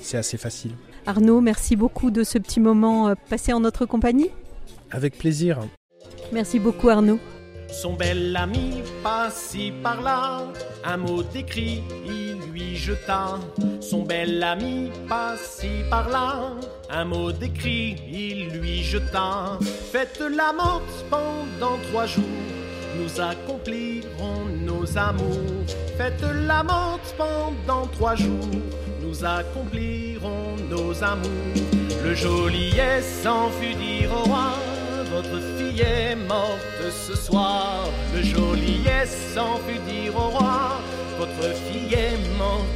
C'est 0.00 0.16
assez 0.16 0.36
facile. 0.36 0.72
Arnaud, 1.06 1.40
merci 1.40 1.74
beaucoup 1.74 2.10
de 2.10 2.22
ce 2.22 2.38
petit 2.38 2.60
moment 2.60 3.14
passé 3.28 3.52
en 3.52 3.60
notre 3.60 3.86
compagnie. 3.86 4.30
Avec 4.90 5.18
plaisir. 5.18 5.58
Merci 6.32 6.58
beaucoup 6.58 6.88
Arnaud. 6.88 7.18
Son 7.70 7.94
bel 7.94 8.34
ami 8.34 8.82
par-ci 9.02 9.72
par-là, 9.82 10.44
un 10.84 10.96
mot 10.96 11.22
d'écrit 11.22 11.82
il 12.06 12.50
lui 12.50 12.74
jeta. 12.74 13.38
Son 13.80 14.04
bel 14.04 14.42
ami 14.42 14.90
par-ci 15.08 15.68
par-là, 15.90 16.54
un 16.90 17.04
mot 17.04 17.30
d'écrit 17.30 17.96
il 18.10 18.58
lui 18.58 18.82
jeta. 18.82 19.58
Faites 19.92 20.20
la 20.20 20.52
morte 20.52 21.04
pendant 21.10 21.76
trois 21.90 22.06
jours, 22.06 22.24
nous 23.08 23.20
accomplirons 23.20 24.44
nos 24.60 24.98
amours. 24.98 25.66
Faites 25.96 26.22
la 26.46 26.62
morte 26.62 27.14
pendant 27.16 27.86
trois 27.86 28.14
jours, 28.14 28.50
nous 29.00 29.24
accomplirons 29.24 30.56
nos 30.68 31.02
amours. 31.02 31.28
Le 32.04 32.14
geôlier 32.14 33.00
s'enfuit 33.22 33.74
dire 33.74 34.10
au 34.12 34.28
roi 34.28 34.52
votre 35.10 35.40
fille 35.56 35.80
est 35.80 36.16
morte 36.16 36.60
ce 36.90 37.16
soir. 37.16 37.88
Le 38.14 38.22
geôlier 38.22 39.06
s'en 39.06 39.56
fut 39.56 39.80
dire 39.90 40.14
au 40.14 40.28
roi, 40.28 40.80
votre 41.18 41.54
fille 41.54 41.94
est 41.94 42.36
morte 42.36 42.66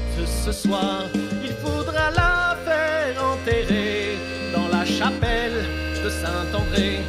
ce 0.44 0.50
soir. 0.50 1.04
Il 1.44 1.52
faudra 1.52 2.10
la 2.10 2.56
faire 2.64 3.22
enterrer 3.22 4.16
dans 4.54 4.68
la 4.76 4.84
chapelle 4.84 5.66
de 6.02 6.08
Saint-André. 6.08 7.00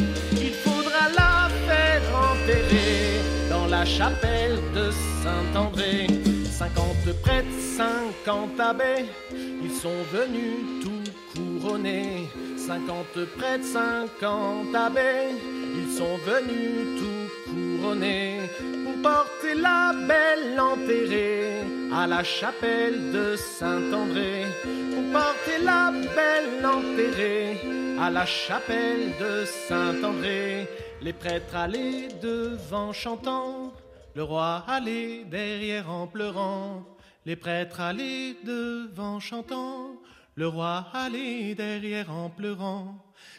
Saint-André. 5.24 6.08
Cinquante 6.52 7.22
prêtres, 7.22 7.48
cinquante 7.78 8.60
abbés, 8.60 9.06
ils 9.32 9.72
sont 9.72 10.04
venus 10.12 10.84
tout 10.84 11.12
couronnés 11.34 12.30
Cinquante 12.66 13.26
prêtres, 13.38 13.66
cinquante 13.66 14.74
abbés, 14.74 15.36
ils 15.76 15.92
sont 15.98 16.18
venus 16.26 17.02
tout 17.02 17.52
couronnés 17.52 18.40
pour 18.86 19.02
porter 19.02 19.56
la 19.56 19.92
belle 20.08 20.58
enterrée 20.58 21.62
à 21.94 22.08
la 22.08 22.24
chapelle 22.24 23.12
de 23.12 23.36
Saint-André. 23.36 24.46
Pour 24.64 25.12
porter 25.12 25.62
la 25.62 25.92
belle 25.92 26.66
enterrée 26.66 27.60
à 28.00 28.10
la 28.10 28.26
chapelle 28.26 29.12
de 29.20 29.44
Saint-André. 29.68 30.66
Les 31.02 31.14
prêtres 31.14 31.54
allaient 31.54 32.08
devant 32.22 32.94
chantant, 32.94 33.74
le 34.16 34.24
roi 34.24 34.64
allait 34.68 35.24
derrière 35.30 35.90
en 35.90 36.08
pleurant. 36.08 36.84
Les 37.26 37.36
prêtres 37.36 37.80
allaient 37.80 38.36
devant 38.46 39.20
chantant, 39.20 39.92
le 40.36 40.48
roi 40.48 40.88
allait 40.94 41.56
derrière 41.56 42.12
en 42.12 42.30
pleurant. 42.30 42.96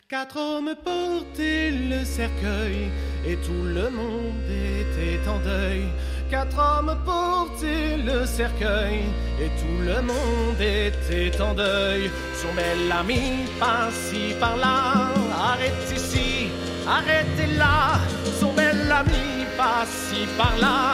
Quatre 0.08 0.38
hommes 0.38 0.74
portaient 0.84 1.70
le 1.70 2.04
cercueil 2.04 2.90
et 3.26 3.37
tout 3.37 3.64
le 3.64 3.90
monde 3.90 4.48
était 4.48 5.28
en 5.28 5.38
deuil. 5.40 5.84
Quatre 6.30 6.58
hommes 6.58 6.96
portaient 7.04 7.96
le 7.98 8.24
cercueil 8.24 9.00
et 9.40 9.48
tout 9.60 9.82
le 9.82 10.00
monde 10.02 10.60
était 10.60 11.40
en 11.40 11.54
deuil. 11.54 12.10
Son 12.34 12.52
bel 12.54 12.90
ami 12.90 13.46
par-ci 13.60 14.34
par-là, 14.40 15.10
arrête 15.37 15.92
ici, 15.94 16.48
arrêtez 16.87 17.52
là. 17.58 17.98
Ami 19.00 19.46
par-ci 19.57 20.26
par-là, 20.38 20.92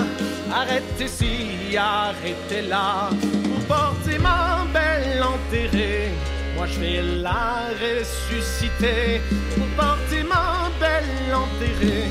arrête 0.52 1.00
ici, 1.00 1.76
arrêtez 1.76 2.62
là. 2.62 3.10
Vous 3.20 3.62
portez 3.66 4.18
ma 4.18 4.66
belle 4.72 5.22
enterrée 5.22 6.10
moi 6.60 6.66
je 6.66 6.78
vais 6.78 7.02
la 7.22 7.68
ressusciter 7.80 9.22
pour 9.56 9.66
porter 9.82 10.22
ma 10.22 10.70
belle 10.78 11.34
enterrée. 11.34 12.04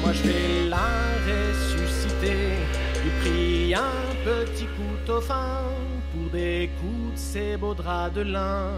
Moi 0.00 0.12
je 0.14 0.22
vais 0.22 0.68
la 0.70 0.88
ressusciter. 1.28 2.56
Il 3.04 3.10
prit 3.20 3.74
un 3.74 4.14
petit 4.24 4.66
couteau 4.78 5.20
fin 5.20 5.64
pour 6.12 6.30
découdre 6.30 7.12
ses 7.14 7.58
beaux 7.58 7.74
draps 7.74 8.14
de 8.14 8.22
lin. 8.22 8.70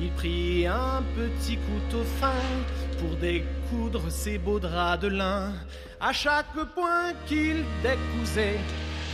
Il 0.00 0.10
prit 0.12 0.66
un 0.66 1.02
petit 1.14 1.58
couteau 1.58 2.02
fin 2.18 2.42
pour 2.98 3.16
découdre 3.16 4.10
ses 4.10 4.38
beaux 4.38 4.60
draps 4.60 5.02
de 5.02 5.08
lin. 5.08 5.52
À 6.02 6.14
chaque 6.14 6.54
point 6.74 7.12
qu'il 7.26 7.62
décousait, 7.82 8.58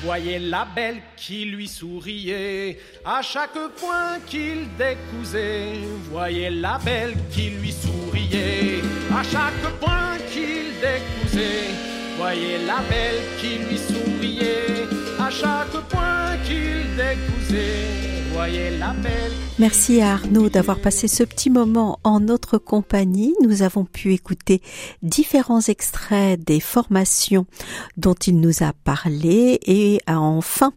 voyait 0.04 0.38
la 0.38 0.64
belle 0.72 1.02
qui 1.16 1.44
lui 1.46 1.66
souriait. 1.66 2.78
À 3.04 3.22
chaque 3.22 3.58
point 3.76 4.20
qu'il 4.24 4.68
décousait, 4.76 5.80
voyait 6.08 6.50
la 6.50 6.78
belle 6.78 7.14
qui 7.32 7.50
lui 7.50 7.72
souriait. 7.72 8.82
À 9.12 9.24
chaque 9.24 9.68
point 9.80 10.16
qu'il 10.30 10.74
décousait, 10.80 11.74
voyait 12.16 12.64
la 12.64 12.78
belle 12.88 13.20
qui 13.40 13.58
lui 13.68 13.78
souriait. 13.78 14.86
à 15.18 15.28
chaque 15.28 15.80
point 15.88 16.36
qu'il 16.44 16.85
Merci 19.58 20.00
à 20.00 20.12
Arnaud 20.14 20.48
d'avoir 20.48 20.78
passé 20.78 21.08
ce 21.08 21.24
petit 21.24 21.50
moment 21.50 21.98
en 22.04 22.20
notre 22.20 22.56
compagnie. 22.58 23.34
Nous 23.42 23.62
avons 23.62 23.84
pu 23.84 24.14
écouter 24.14 24.62
différents 25.02 25.60
extraits 25.60 26.42
des 26.42 26.60
formations 26.60 27.46
dont 27.96 28.14
il 28.14 28.40
nous 28.40 28.62
a 28.62 28.72
parlé 28.84 29.58
et 29.66 30.00
en 30.06 30.40
fin 30.40 30.72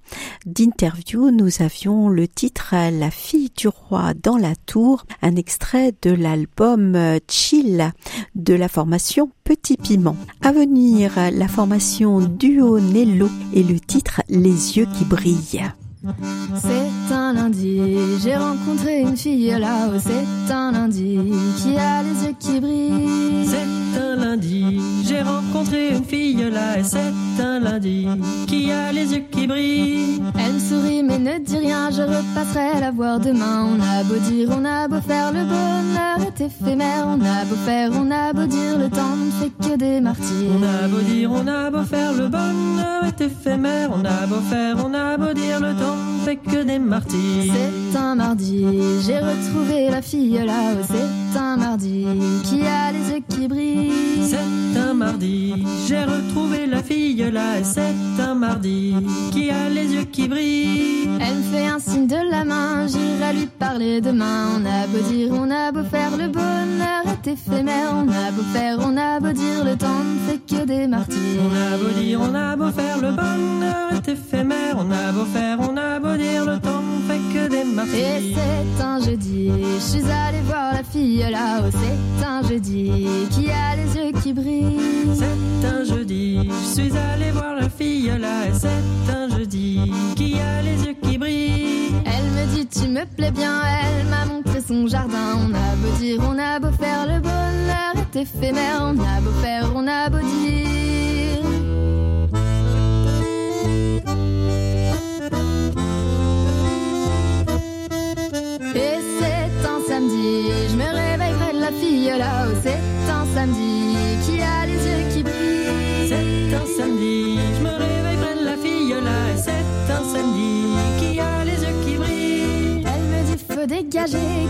d'interview, 0.46 1.32
nous 1.32 1.62
avions 1.62 2.10
le 2.10 2.28
titre 2.28 2.74
La 2.74 3.12
fille 3.12 3.52
du 3.56 3.68
roi 3.68 4.14
dans 4.14 4.38
la 4.38 4.56
tour, 4.56 5.06
un 5.22 5.36
extrait 5.36 5.94
de 6.02 6.12
l'album 6.12 6.98
Chill 7.30 7.94
de 8.36 8.54
la 8.54 8.68
formation 8.68 9.32
Petit 9.44 9.78
Piment. 9.78 10.18
À 10.42 10.52
venir, 10.52 11.14
la 11.32 11.48
formation 11.48 12.20
Duo 12.20 12.80
Nello 12.80 13.30
et 13.54 13.64
le 13.64 13.80
titre 13.80 14.22
Les 14.30 14.78
yeux 14.78 14.88
qui 14.98 15.06
brillent. 15.06 15.72
C'est 16.02 17.14
un 17.14 17.34
lundi, 17.34 17.82
j'ai 18.24 18.36
rencontré 18.36 19.02
une 19.02 19.18
fille 19.18 19.54
là-haut. 19.60 20.00
C'est 20.00 20.54
un 20.54 20.72
lundi 20.72 21.20
qui 21.58 21.78
a 21.78 22.02
les 22.04 22.26
yeux 22.26 22.36
qui 22.40 22.60
brillent. 22.62 23.46
C'est 23.46 24.00
un 24.00 24.16
lundi, 24.16 24.80
j'ai 25.06 25.22
rencontré 25.22 25.90
une 25.90 26.06
fille 26.06 26.50
là 26.50 26.80
et 26.80 26.84
c'est 26.84 27.44
un 27.44 27.60
lundi 27.60 28.08
qui 28.48 28.72
a 28.72 28.94
les 28.94 29.14
yeux 29.14 29.26
qui 29.30 29.46
brillent. 29.46 30.22
Elle 30.40 30.54
me 30.54 30.60
sourit 30.60 31.04
mais 31.04 31.20
ne 31.20 31.38
dit 31.40 31.58
rien, 31.58 31.90
je 31.92 32.04
repasserai 32.04 32.80
la 32.80 32.92
voir 32.92 33.20
demain. 33.20 33.66
On 33.66 33.80
a 33.82 34.04
beau 34.04 34.20
dire, 34.30 34.50
on 34.58 34.64
a 34.64 34.88
beau 34.88 35.02
faire, 35.02 35.34
le 35.34 35.44
bonheur 35.44 36.20
est 36.26 36.42
éphémère. 36.42 37.08
On 37.08 37.20
a 37.20 37.44
beau 37.44 37.56
faire, 37.66 37.92
on 37.94 38.10
a 38.10 38.32
beau 38.32 38.46
dire, 38.46 38.78
le 38.78 38.90
temps 38.90 39.18
ne 39.18 39.32
fait 39.32 39.52
que 39.68 39.76
des 39.76 40.00
martyrs. 40.00 40.52
On 40.58 40.64
a 40.64 40.88
beau 40.88 41.02
dire, 41.02 41.30
on 41.30 41.46
a 41.46 41.70
beau 41.70 41.84
faire, 41.84 42.14
le 42.14 42.30
bonheur 42.30 43.04
est 43.06 43.20
éphémère. 43.20 43.90
On 43.92 44.06
a 44.06 44.26
beau 44.28 44.40
faire, 44.50 44.78
on 44.86 44.94
a 44.94 45.18
beau 45.18 45.34
dire, 45.34 45.60
le 45.60 45.74
temps 45.76 45.89
que 46.36 46.64
des 46.64 46.80
martyrs. 46.80 47.54
C'est 47.92 47.98
un 47.98 48.16
mardi, 48.16 48.66
j'ai 49.06 49.20
retrouvé 49.20 49.90
la 49.90 50.02
fille 50.02 50.40
là-haut. 50.46 50.84
C'est 50.88 51.29
un 51.38 51.58
mardi 51.58 52.06
qui 52.44 52.62
a 52.62 52.92
les 52.92 53.12
yeux 53.12 53.24
qui 53.28 53.48
brillent. 53.48 53.92
C'est 54.30 54.80
un 54.80 54.94
mardi, 54.94 55.66
j'ai 55.88 56.04
retrouvé 56.04 56.66
la 56.68 56.82
fille 56.84 57.30
là 57.32 57.60
et 57.60 57.64
c'est 57.64 58.22
un 58.22 58.36
mardi 58.36 58.96
qui 59.32 59.50
a 59.50 59.70
les 59.70 59.94
yeux 59.94 60.06
qui 60.06 60.28
brillent. 60.28 61.10
Elle 61.22 61.36
me 61.36 61.44
fait 61.44 61.68
un 61.68 61.80
signe 61.80 62.08
de 62.08 62.32
la 62.32 62.44
main, 62.44 62.88
j'irai 62.88 63.34
lui 63.34 63.48
parler 63.48 64.02
demain. 64.02 64.48
On 64.56 64.66
a 64.66 64.88
beau 64.88 65.00
dire, 65.10 65.32
on 65.32 65.50
a 65.50 65.72
beau 65.72 65.84
faire, 65.84 66.12
le 66.18 66.28
bonheur 66.28 67.04
est 67.06 67.28
éphémère. 67.28 67.94
On 67.94 68.08
a 68.08 68.32
beau 68.32 68.44
faire, 68.54 68.78
on 68.80 68.98
a 68.98 69.20
beau 69.20 69.32
dire, 69.32 69.64
le 69.66 69.76
temps 69.76 70.04
ne 70.04 70.32
fait 70.32 70.40
que 70.40 70.66
des 70.66 70.88
martyrs. 70.88 71.18
On 71.42 71.74
a 71.74 71.78
beau 71.78 72.00
dire, 72.00 72.20
on 72.22 72.34
a 72.34 72.56
beau 72.56 72.72
faire, 72.72 72.98
le 72.98 73.12
bonheur 73.12 73.94
est 73.94 74.08
éphémère. 74.08 74.76
On 74.78 74.92
a 74.92 75.12
beau 75.12 75.26
faire, 75.26 75.58
on 75.60 75.76
a 75.78 76.00
beau 76.00 76.16
dire, 76.16 76.46
le 76.46 76.60
temps 76.60 76.82
ne 76.82 77.02
fait 77.08 77.20
que 77.34 77.50
des 77.50 77.64
martyrs. 77.64 77.96
Et 77.96 78.36
c'est 78.36 78.84
un 78.84 79.00
jeudi, 79.02 79.52
je 79.76 79.80
suis 79.80 80.12
allée 80.12 80.42
voir 80.46 80.74
la 80.74 80.84
fille 80.84 81.19
C'est 81.22 82.26
un 82.26 82.42
jeudi 82.48 82.92
qui 83.32 83.52
a 83.52 83.76
les 83.76 83.94
yeux 83.94 84.12
qui 84.24 84.32
brillent. 84.32 84.80
C'est 85.14 85.68
un 85.68 85.84
jeudi, 85.84 86.40
je 86.48 86.82
suis 86.82 86.98
allée 86.98 87.32
voir 87.32 87.56
la 87.56 87.70
fille 87.70 88.10
là 88.18 88.48
et 88.48 88.54
c'est 88.54 89.14
un 89.14 89.30
jeudi 89.30 89.92
qui 90.16 90.40
a 90.40 90.62
les 90.62 90.82
yeux 90.86 90.96
qui 91.02 91.18
brillent. 91.18 91.92
Elle 92.06 92.24
me 92.24 92.56
dit 92.56 92.68
tu 92.68 92.88
me 92.88 93.04
plais 93.06 93.32
bien, 93.32 93.62
elle 93.84 94.08
m'a 94.08 94.34
montré 94.34 94.62
son 94.66 94.88
jardin. 94.88 95.36
On 95.36 95.54
a 95.54 95.76
beau 95.76 95.98
dire, 96.00 96.22
on 96.22 96.40
a 96.40 96.58
beau 96.58 96.72
faire, 96.72 97.06
le 97.06 97.20
bonheur 97.20 97.96
est 97.98 98.22
éphémère. 98.22 98.84
On 98.84 98.98
a 99.00 99.20
beau 99.20 99.32
faire, 99.42 99.70
on 99.76 99.88
a 99.88 100.10
beau 100.10 100.20
dire. 100.20 100.69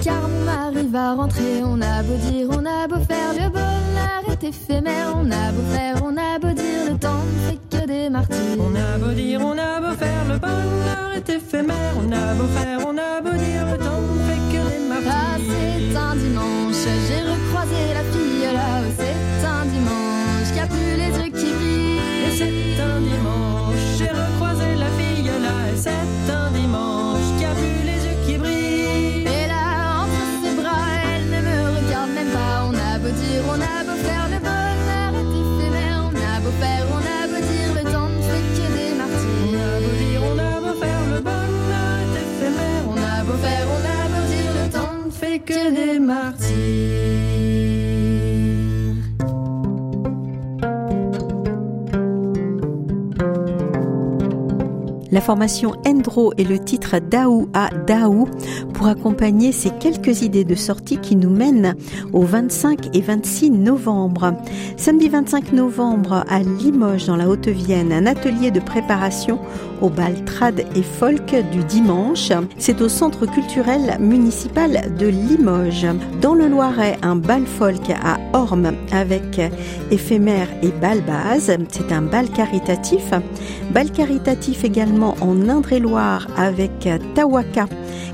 Car 0.04 0.22
mon 0.28 0.46
mari 0.46 0.88
va 0.88 1.14
rentrer. 1.16 1.62
On 1.64 1.82
a 1.82 2.04
beau 2.04 2.16
dire, 2.30 2.48
on 2.52 2.66
a 2.66 2.88
beau 2.88 3.00
faire, 3.08 3.34
le 3.34 3.50
bonheur 3.50 4.24
est 4.32 4.44
éphémère. 4.44 5.14
On 5.16 5.30
a 5.32 5.52
beau 5.52 5.64
faire, 5.74 6.04
on 6.04 6.16
a 6.18 6.40
beau 6.40 6.54
dire, 6.54 6.84
le 6.92 6.98
temps 6.98 7.24
ne 7.26 7.50
fait 7.52 7.60
que 7.70 7.88
des 7.88 8.10
martyrs. 8.10 8.58
On 8.60 8.76
a 8.76 8.98
beau 8.98 9.12
dire, 9.14 9.40
on 9.44 9.58
a 9.58 9.80
beau 9.82 9.96
faire, 9.98 10.24
le 10.30 10.38
bonheur 10.38 11.12
est 11.16 11.30
éphémère. 11.30 11.94
On 11.98 12.12
a 12.12 12.34
beau 12.36 12.48
faire, 12.58 12.80
on 12.88 12.98
a 12.98 13.22
beau 13.22 13.32
dire, 13.38 13.66
le 13.72 13.78
temps 13.78 14.02
ne 14.02 14.20
fait 14.28 14.42
que 14.52 14.62
des 14.70 14.82
Ah, 14.92 15.38
martyrs. 15.38 15.46
c'est 15.50 15.98
un 15.98 16.16
dimanche, 16.16 16.84
j'ai 17.08 17.22
recroisé 17.32 17.82
la 17.94 18.04
que 46.10 46.49
La 55.12 55.22
formation 55.22 55.74
Endro 55.88 56.34
et 56.38 56.44
le 56.44 56.60
titre 56.60 57.00
Daou 57.00 57.50
à 57.54 57.70
Daou 57.88 58.28
pour 58.74 58.88
accompagner 58.88 59.52
ces 59.52 59.72
quelques 59.72 60.22
idées 60.22 60.44
de 60.44 60.54
sortie 60.54 60.98
qui 60.98 61.16
nous 61.16 61.32
mènent 61.32 61.76
au 62.14 62.22
25 62.22 62.96
et 62.96 63.02
26 63.02 63.50
novembre. 63.50 64.36
Samedi 64.78 65.10
25 65.10 65.54
novembre 65.54 66.24
à 66.30 66.40
Limoges 66.40 67.08
dans 67.08 67.16
la 67.16 67.28
Haute-Vienne, 67.28 67.92
un 67.92 68.06
atelier 68.06 68.52
de 68.52 68.60
préparation 68.60 69.40
au 69.82 69.90
bal 69.90 70.24
trad 70.26 70.60
et 70.76 70.84
folk 70.84 71.36
du 71.52 71.64
dimanche. 71.64 72.32
C'est 72.58 72.82
au 72.82 72.90
centre 72.90 73.26
culturel 73.26 73.98
municipal 74.00 74.96
de 74.98 75.08
Limoges. 75.08 75.88
Dans 76.22 76.36
le 76.36 76.48
Loiret, 76.48 76.98
un 77.02 77.16
bal 77.16 77.46
folk 77.46 77.90
à 78.04 78.18
Orme 78.34 78.74
avec 78.92 79.42
éphémère 79.90 80.48
et 80.62 80.70
bal 80.70 81.02
base. 81.02 81.58
C'est 81.70 81.92
un 81.92 82.04
bal 82.04 82.30
caritatif. 82.30 83.12
Bal 83.72 83.92
caritatif 83.92 84.64
également 84.64 84.99
en 85.04 85.50
Indre-et-Loire 85.50 86.28
avec 86.38 86.90
Tawaka. 87.16 87.68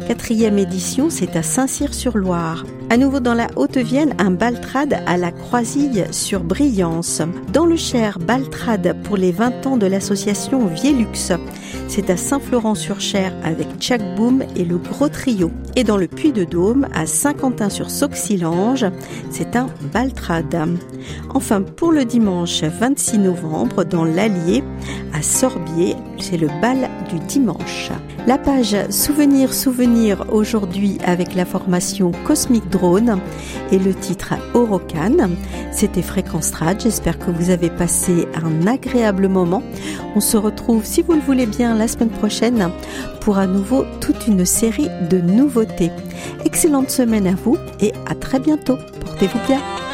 Quatrième 0.08 0.58
édition, 0.58 1.10
c'est 1.10 1.36
à 1.36 1.44
Saint-Cyr-sur-Loire. 1.44 2.64
À 2.90 2.98
nouveau 2.98 3.20
dans 3.20 3.34
la 3.34 3.48
Haute-Vienne, 3.56 4.14
un 4.20 4.30
baltrad 4.30 5.02
à 5.08 5.18
la 5.18 5.32
Croisille 5.32 6.06
sur 6.12 6.44
Briance. 6.44 7.22
Dans 7.52 7.66
le 7.66 7.76
Cher, 7.76 8.20
baltrad 8.20 8.96
pour 9.04 9.18
les 9.18 9.32
20 9.32 9.66
ans 9.66 9.78
de 9.78 9.88
l'association 9.88 10.68
Viellux. 10.68 11.34
C'est 11.88 12.10
à 12.12 12.18
Saint-Florent-sur-Cher 12.18 13.34
avec 13.44 13.68
Tchak 13.80 14.02
Boom 14.16 14.44
et 14.56 14.66
le 14.66 14.78
Gros 14.78 15.10
Trio. 15.10 15.52
Et 15.76 15.84
dans 15.84 15.98
le 15.98 16.08
Puy-de-Dôme, 16.08 16.88
à 16.94 17.08
Saint-Quentin-sur-Sauxilange, 17.08 18.86
c'est 19.32 19.56
un 19.56 19.68
baltrad. 19.92 20.56
Enfin, 21.34 21.64
pour 21.64 21.92
le 21.92 22.06
dimanche 22.06 22.64
26 22.64 23.18
novembre, 23.18 23.84
dans 23.84 24.06
l'Allier, 24.06 24.64
à 25.14 25.22
Sorbier, 25.22 25.96
c'est 26.20 26.38
le 26.38 26.48
bal 26.62 26.90
du 27.10 27.20
dimanche. 27.28 27.92
La 28.28 28.40
page 28.40 28.76
Souvenir 28.90 29.54
Souvenir 29.54 30.26
aujourd'hui 30.32 30.98
avec 31.06 31.36
la 31.36 31.46
formation 31.46 32.12
Cosmic 32.26 32.68
Et 33.72 33.80
le 33.80 33.94
titre 33.94 34.34
Orocan. 34.54 35.30
C'était 35.72 36.02
Fréquence. 36.02 36.52
J'espère 36.80 37.20
que 37.20 37.32
vous 37.32 37.50
avez 37.50 37.70
passé 37.70 38.28
un 38.36 38.68
agréable 38.68 39.28
moment. 39.28 39.64
On 40.16 40.20
se 40.20 40.38
retrouve, 40.38 40.86
si 40.86 41.02
vous 41.02 41.14
le 41.14 41.20
voulez 41.20 41.46
bien, 41.46 41.76
la 41.76 41.88
semaine 41.88 42.10
prochaine 42.10 42.70
pour 43.22 43.38
à 43.38 43.48
nouveau 43.48 43.86
toute 44.02 44.28
une 44.28 44.46
série 44.46 44.90
de 45.10 45.20
nouveautés. 45.20 45.92
Excellente 46.46 46.90
semaine 46.90 47.28
à 47.28 47.36
vous 47.36 47.58
et 47.80 47.92
à 48.08 48.16
très 48.16 48.40
bientôt. 48.40 48.78
Portez-vous 49.02 49.40
bien. 49.48 49.85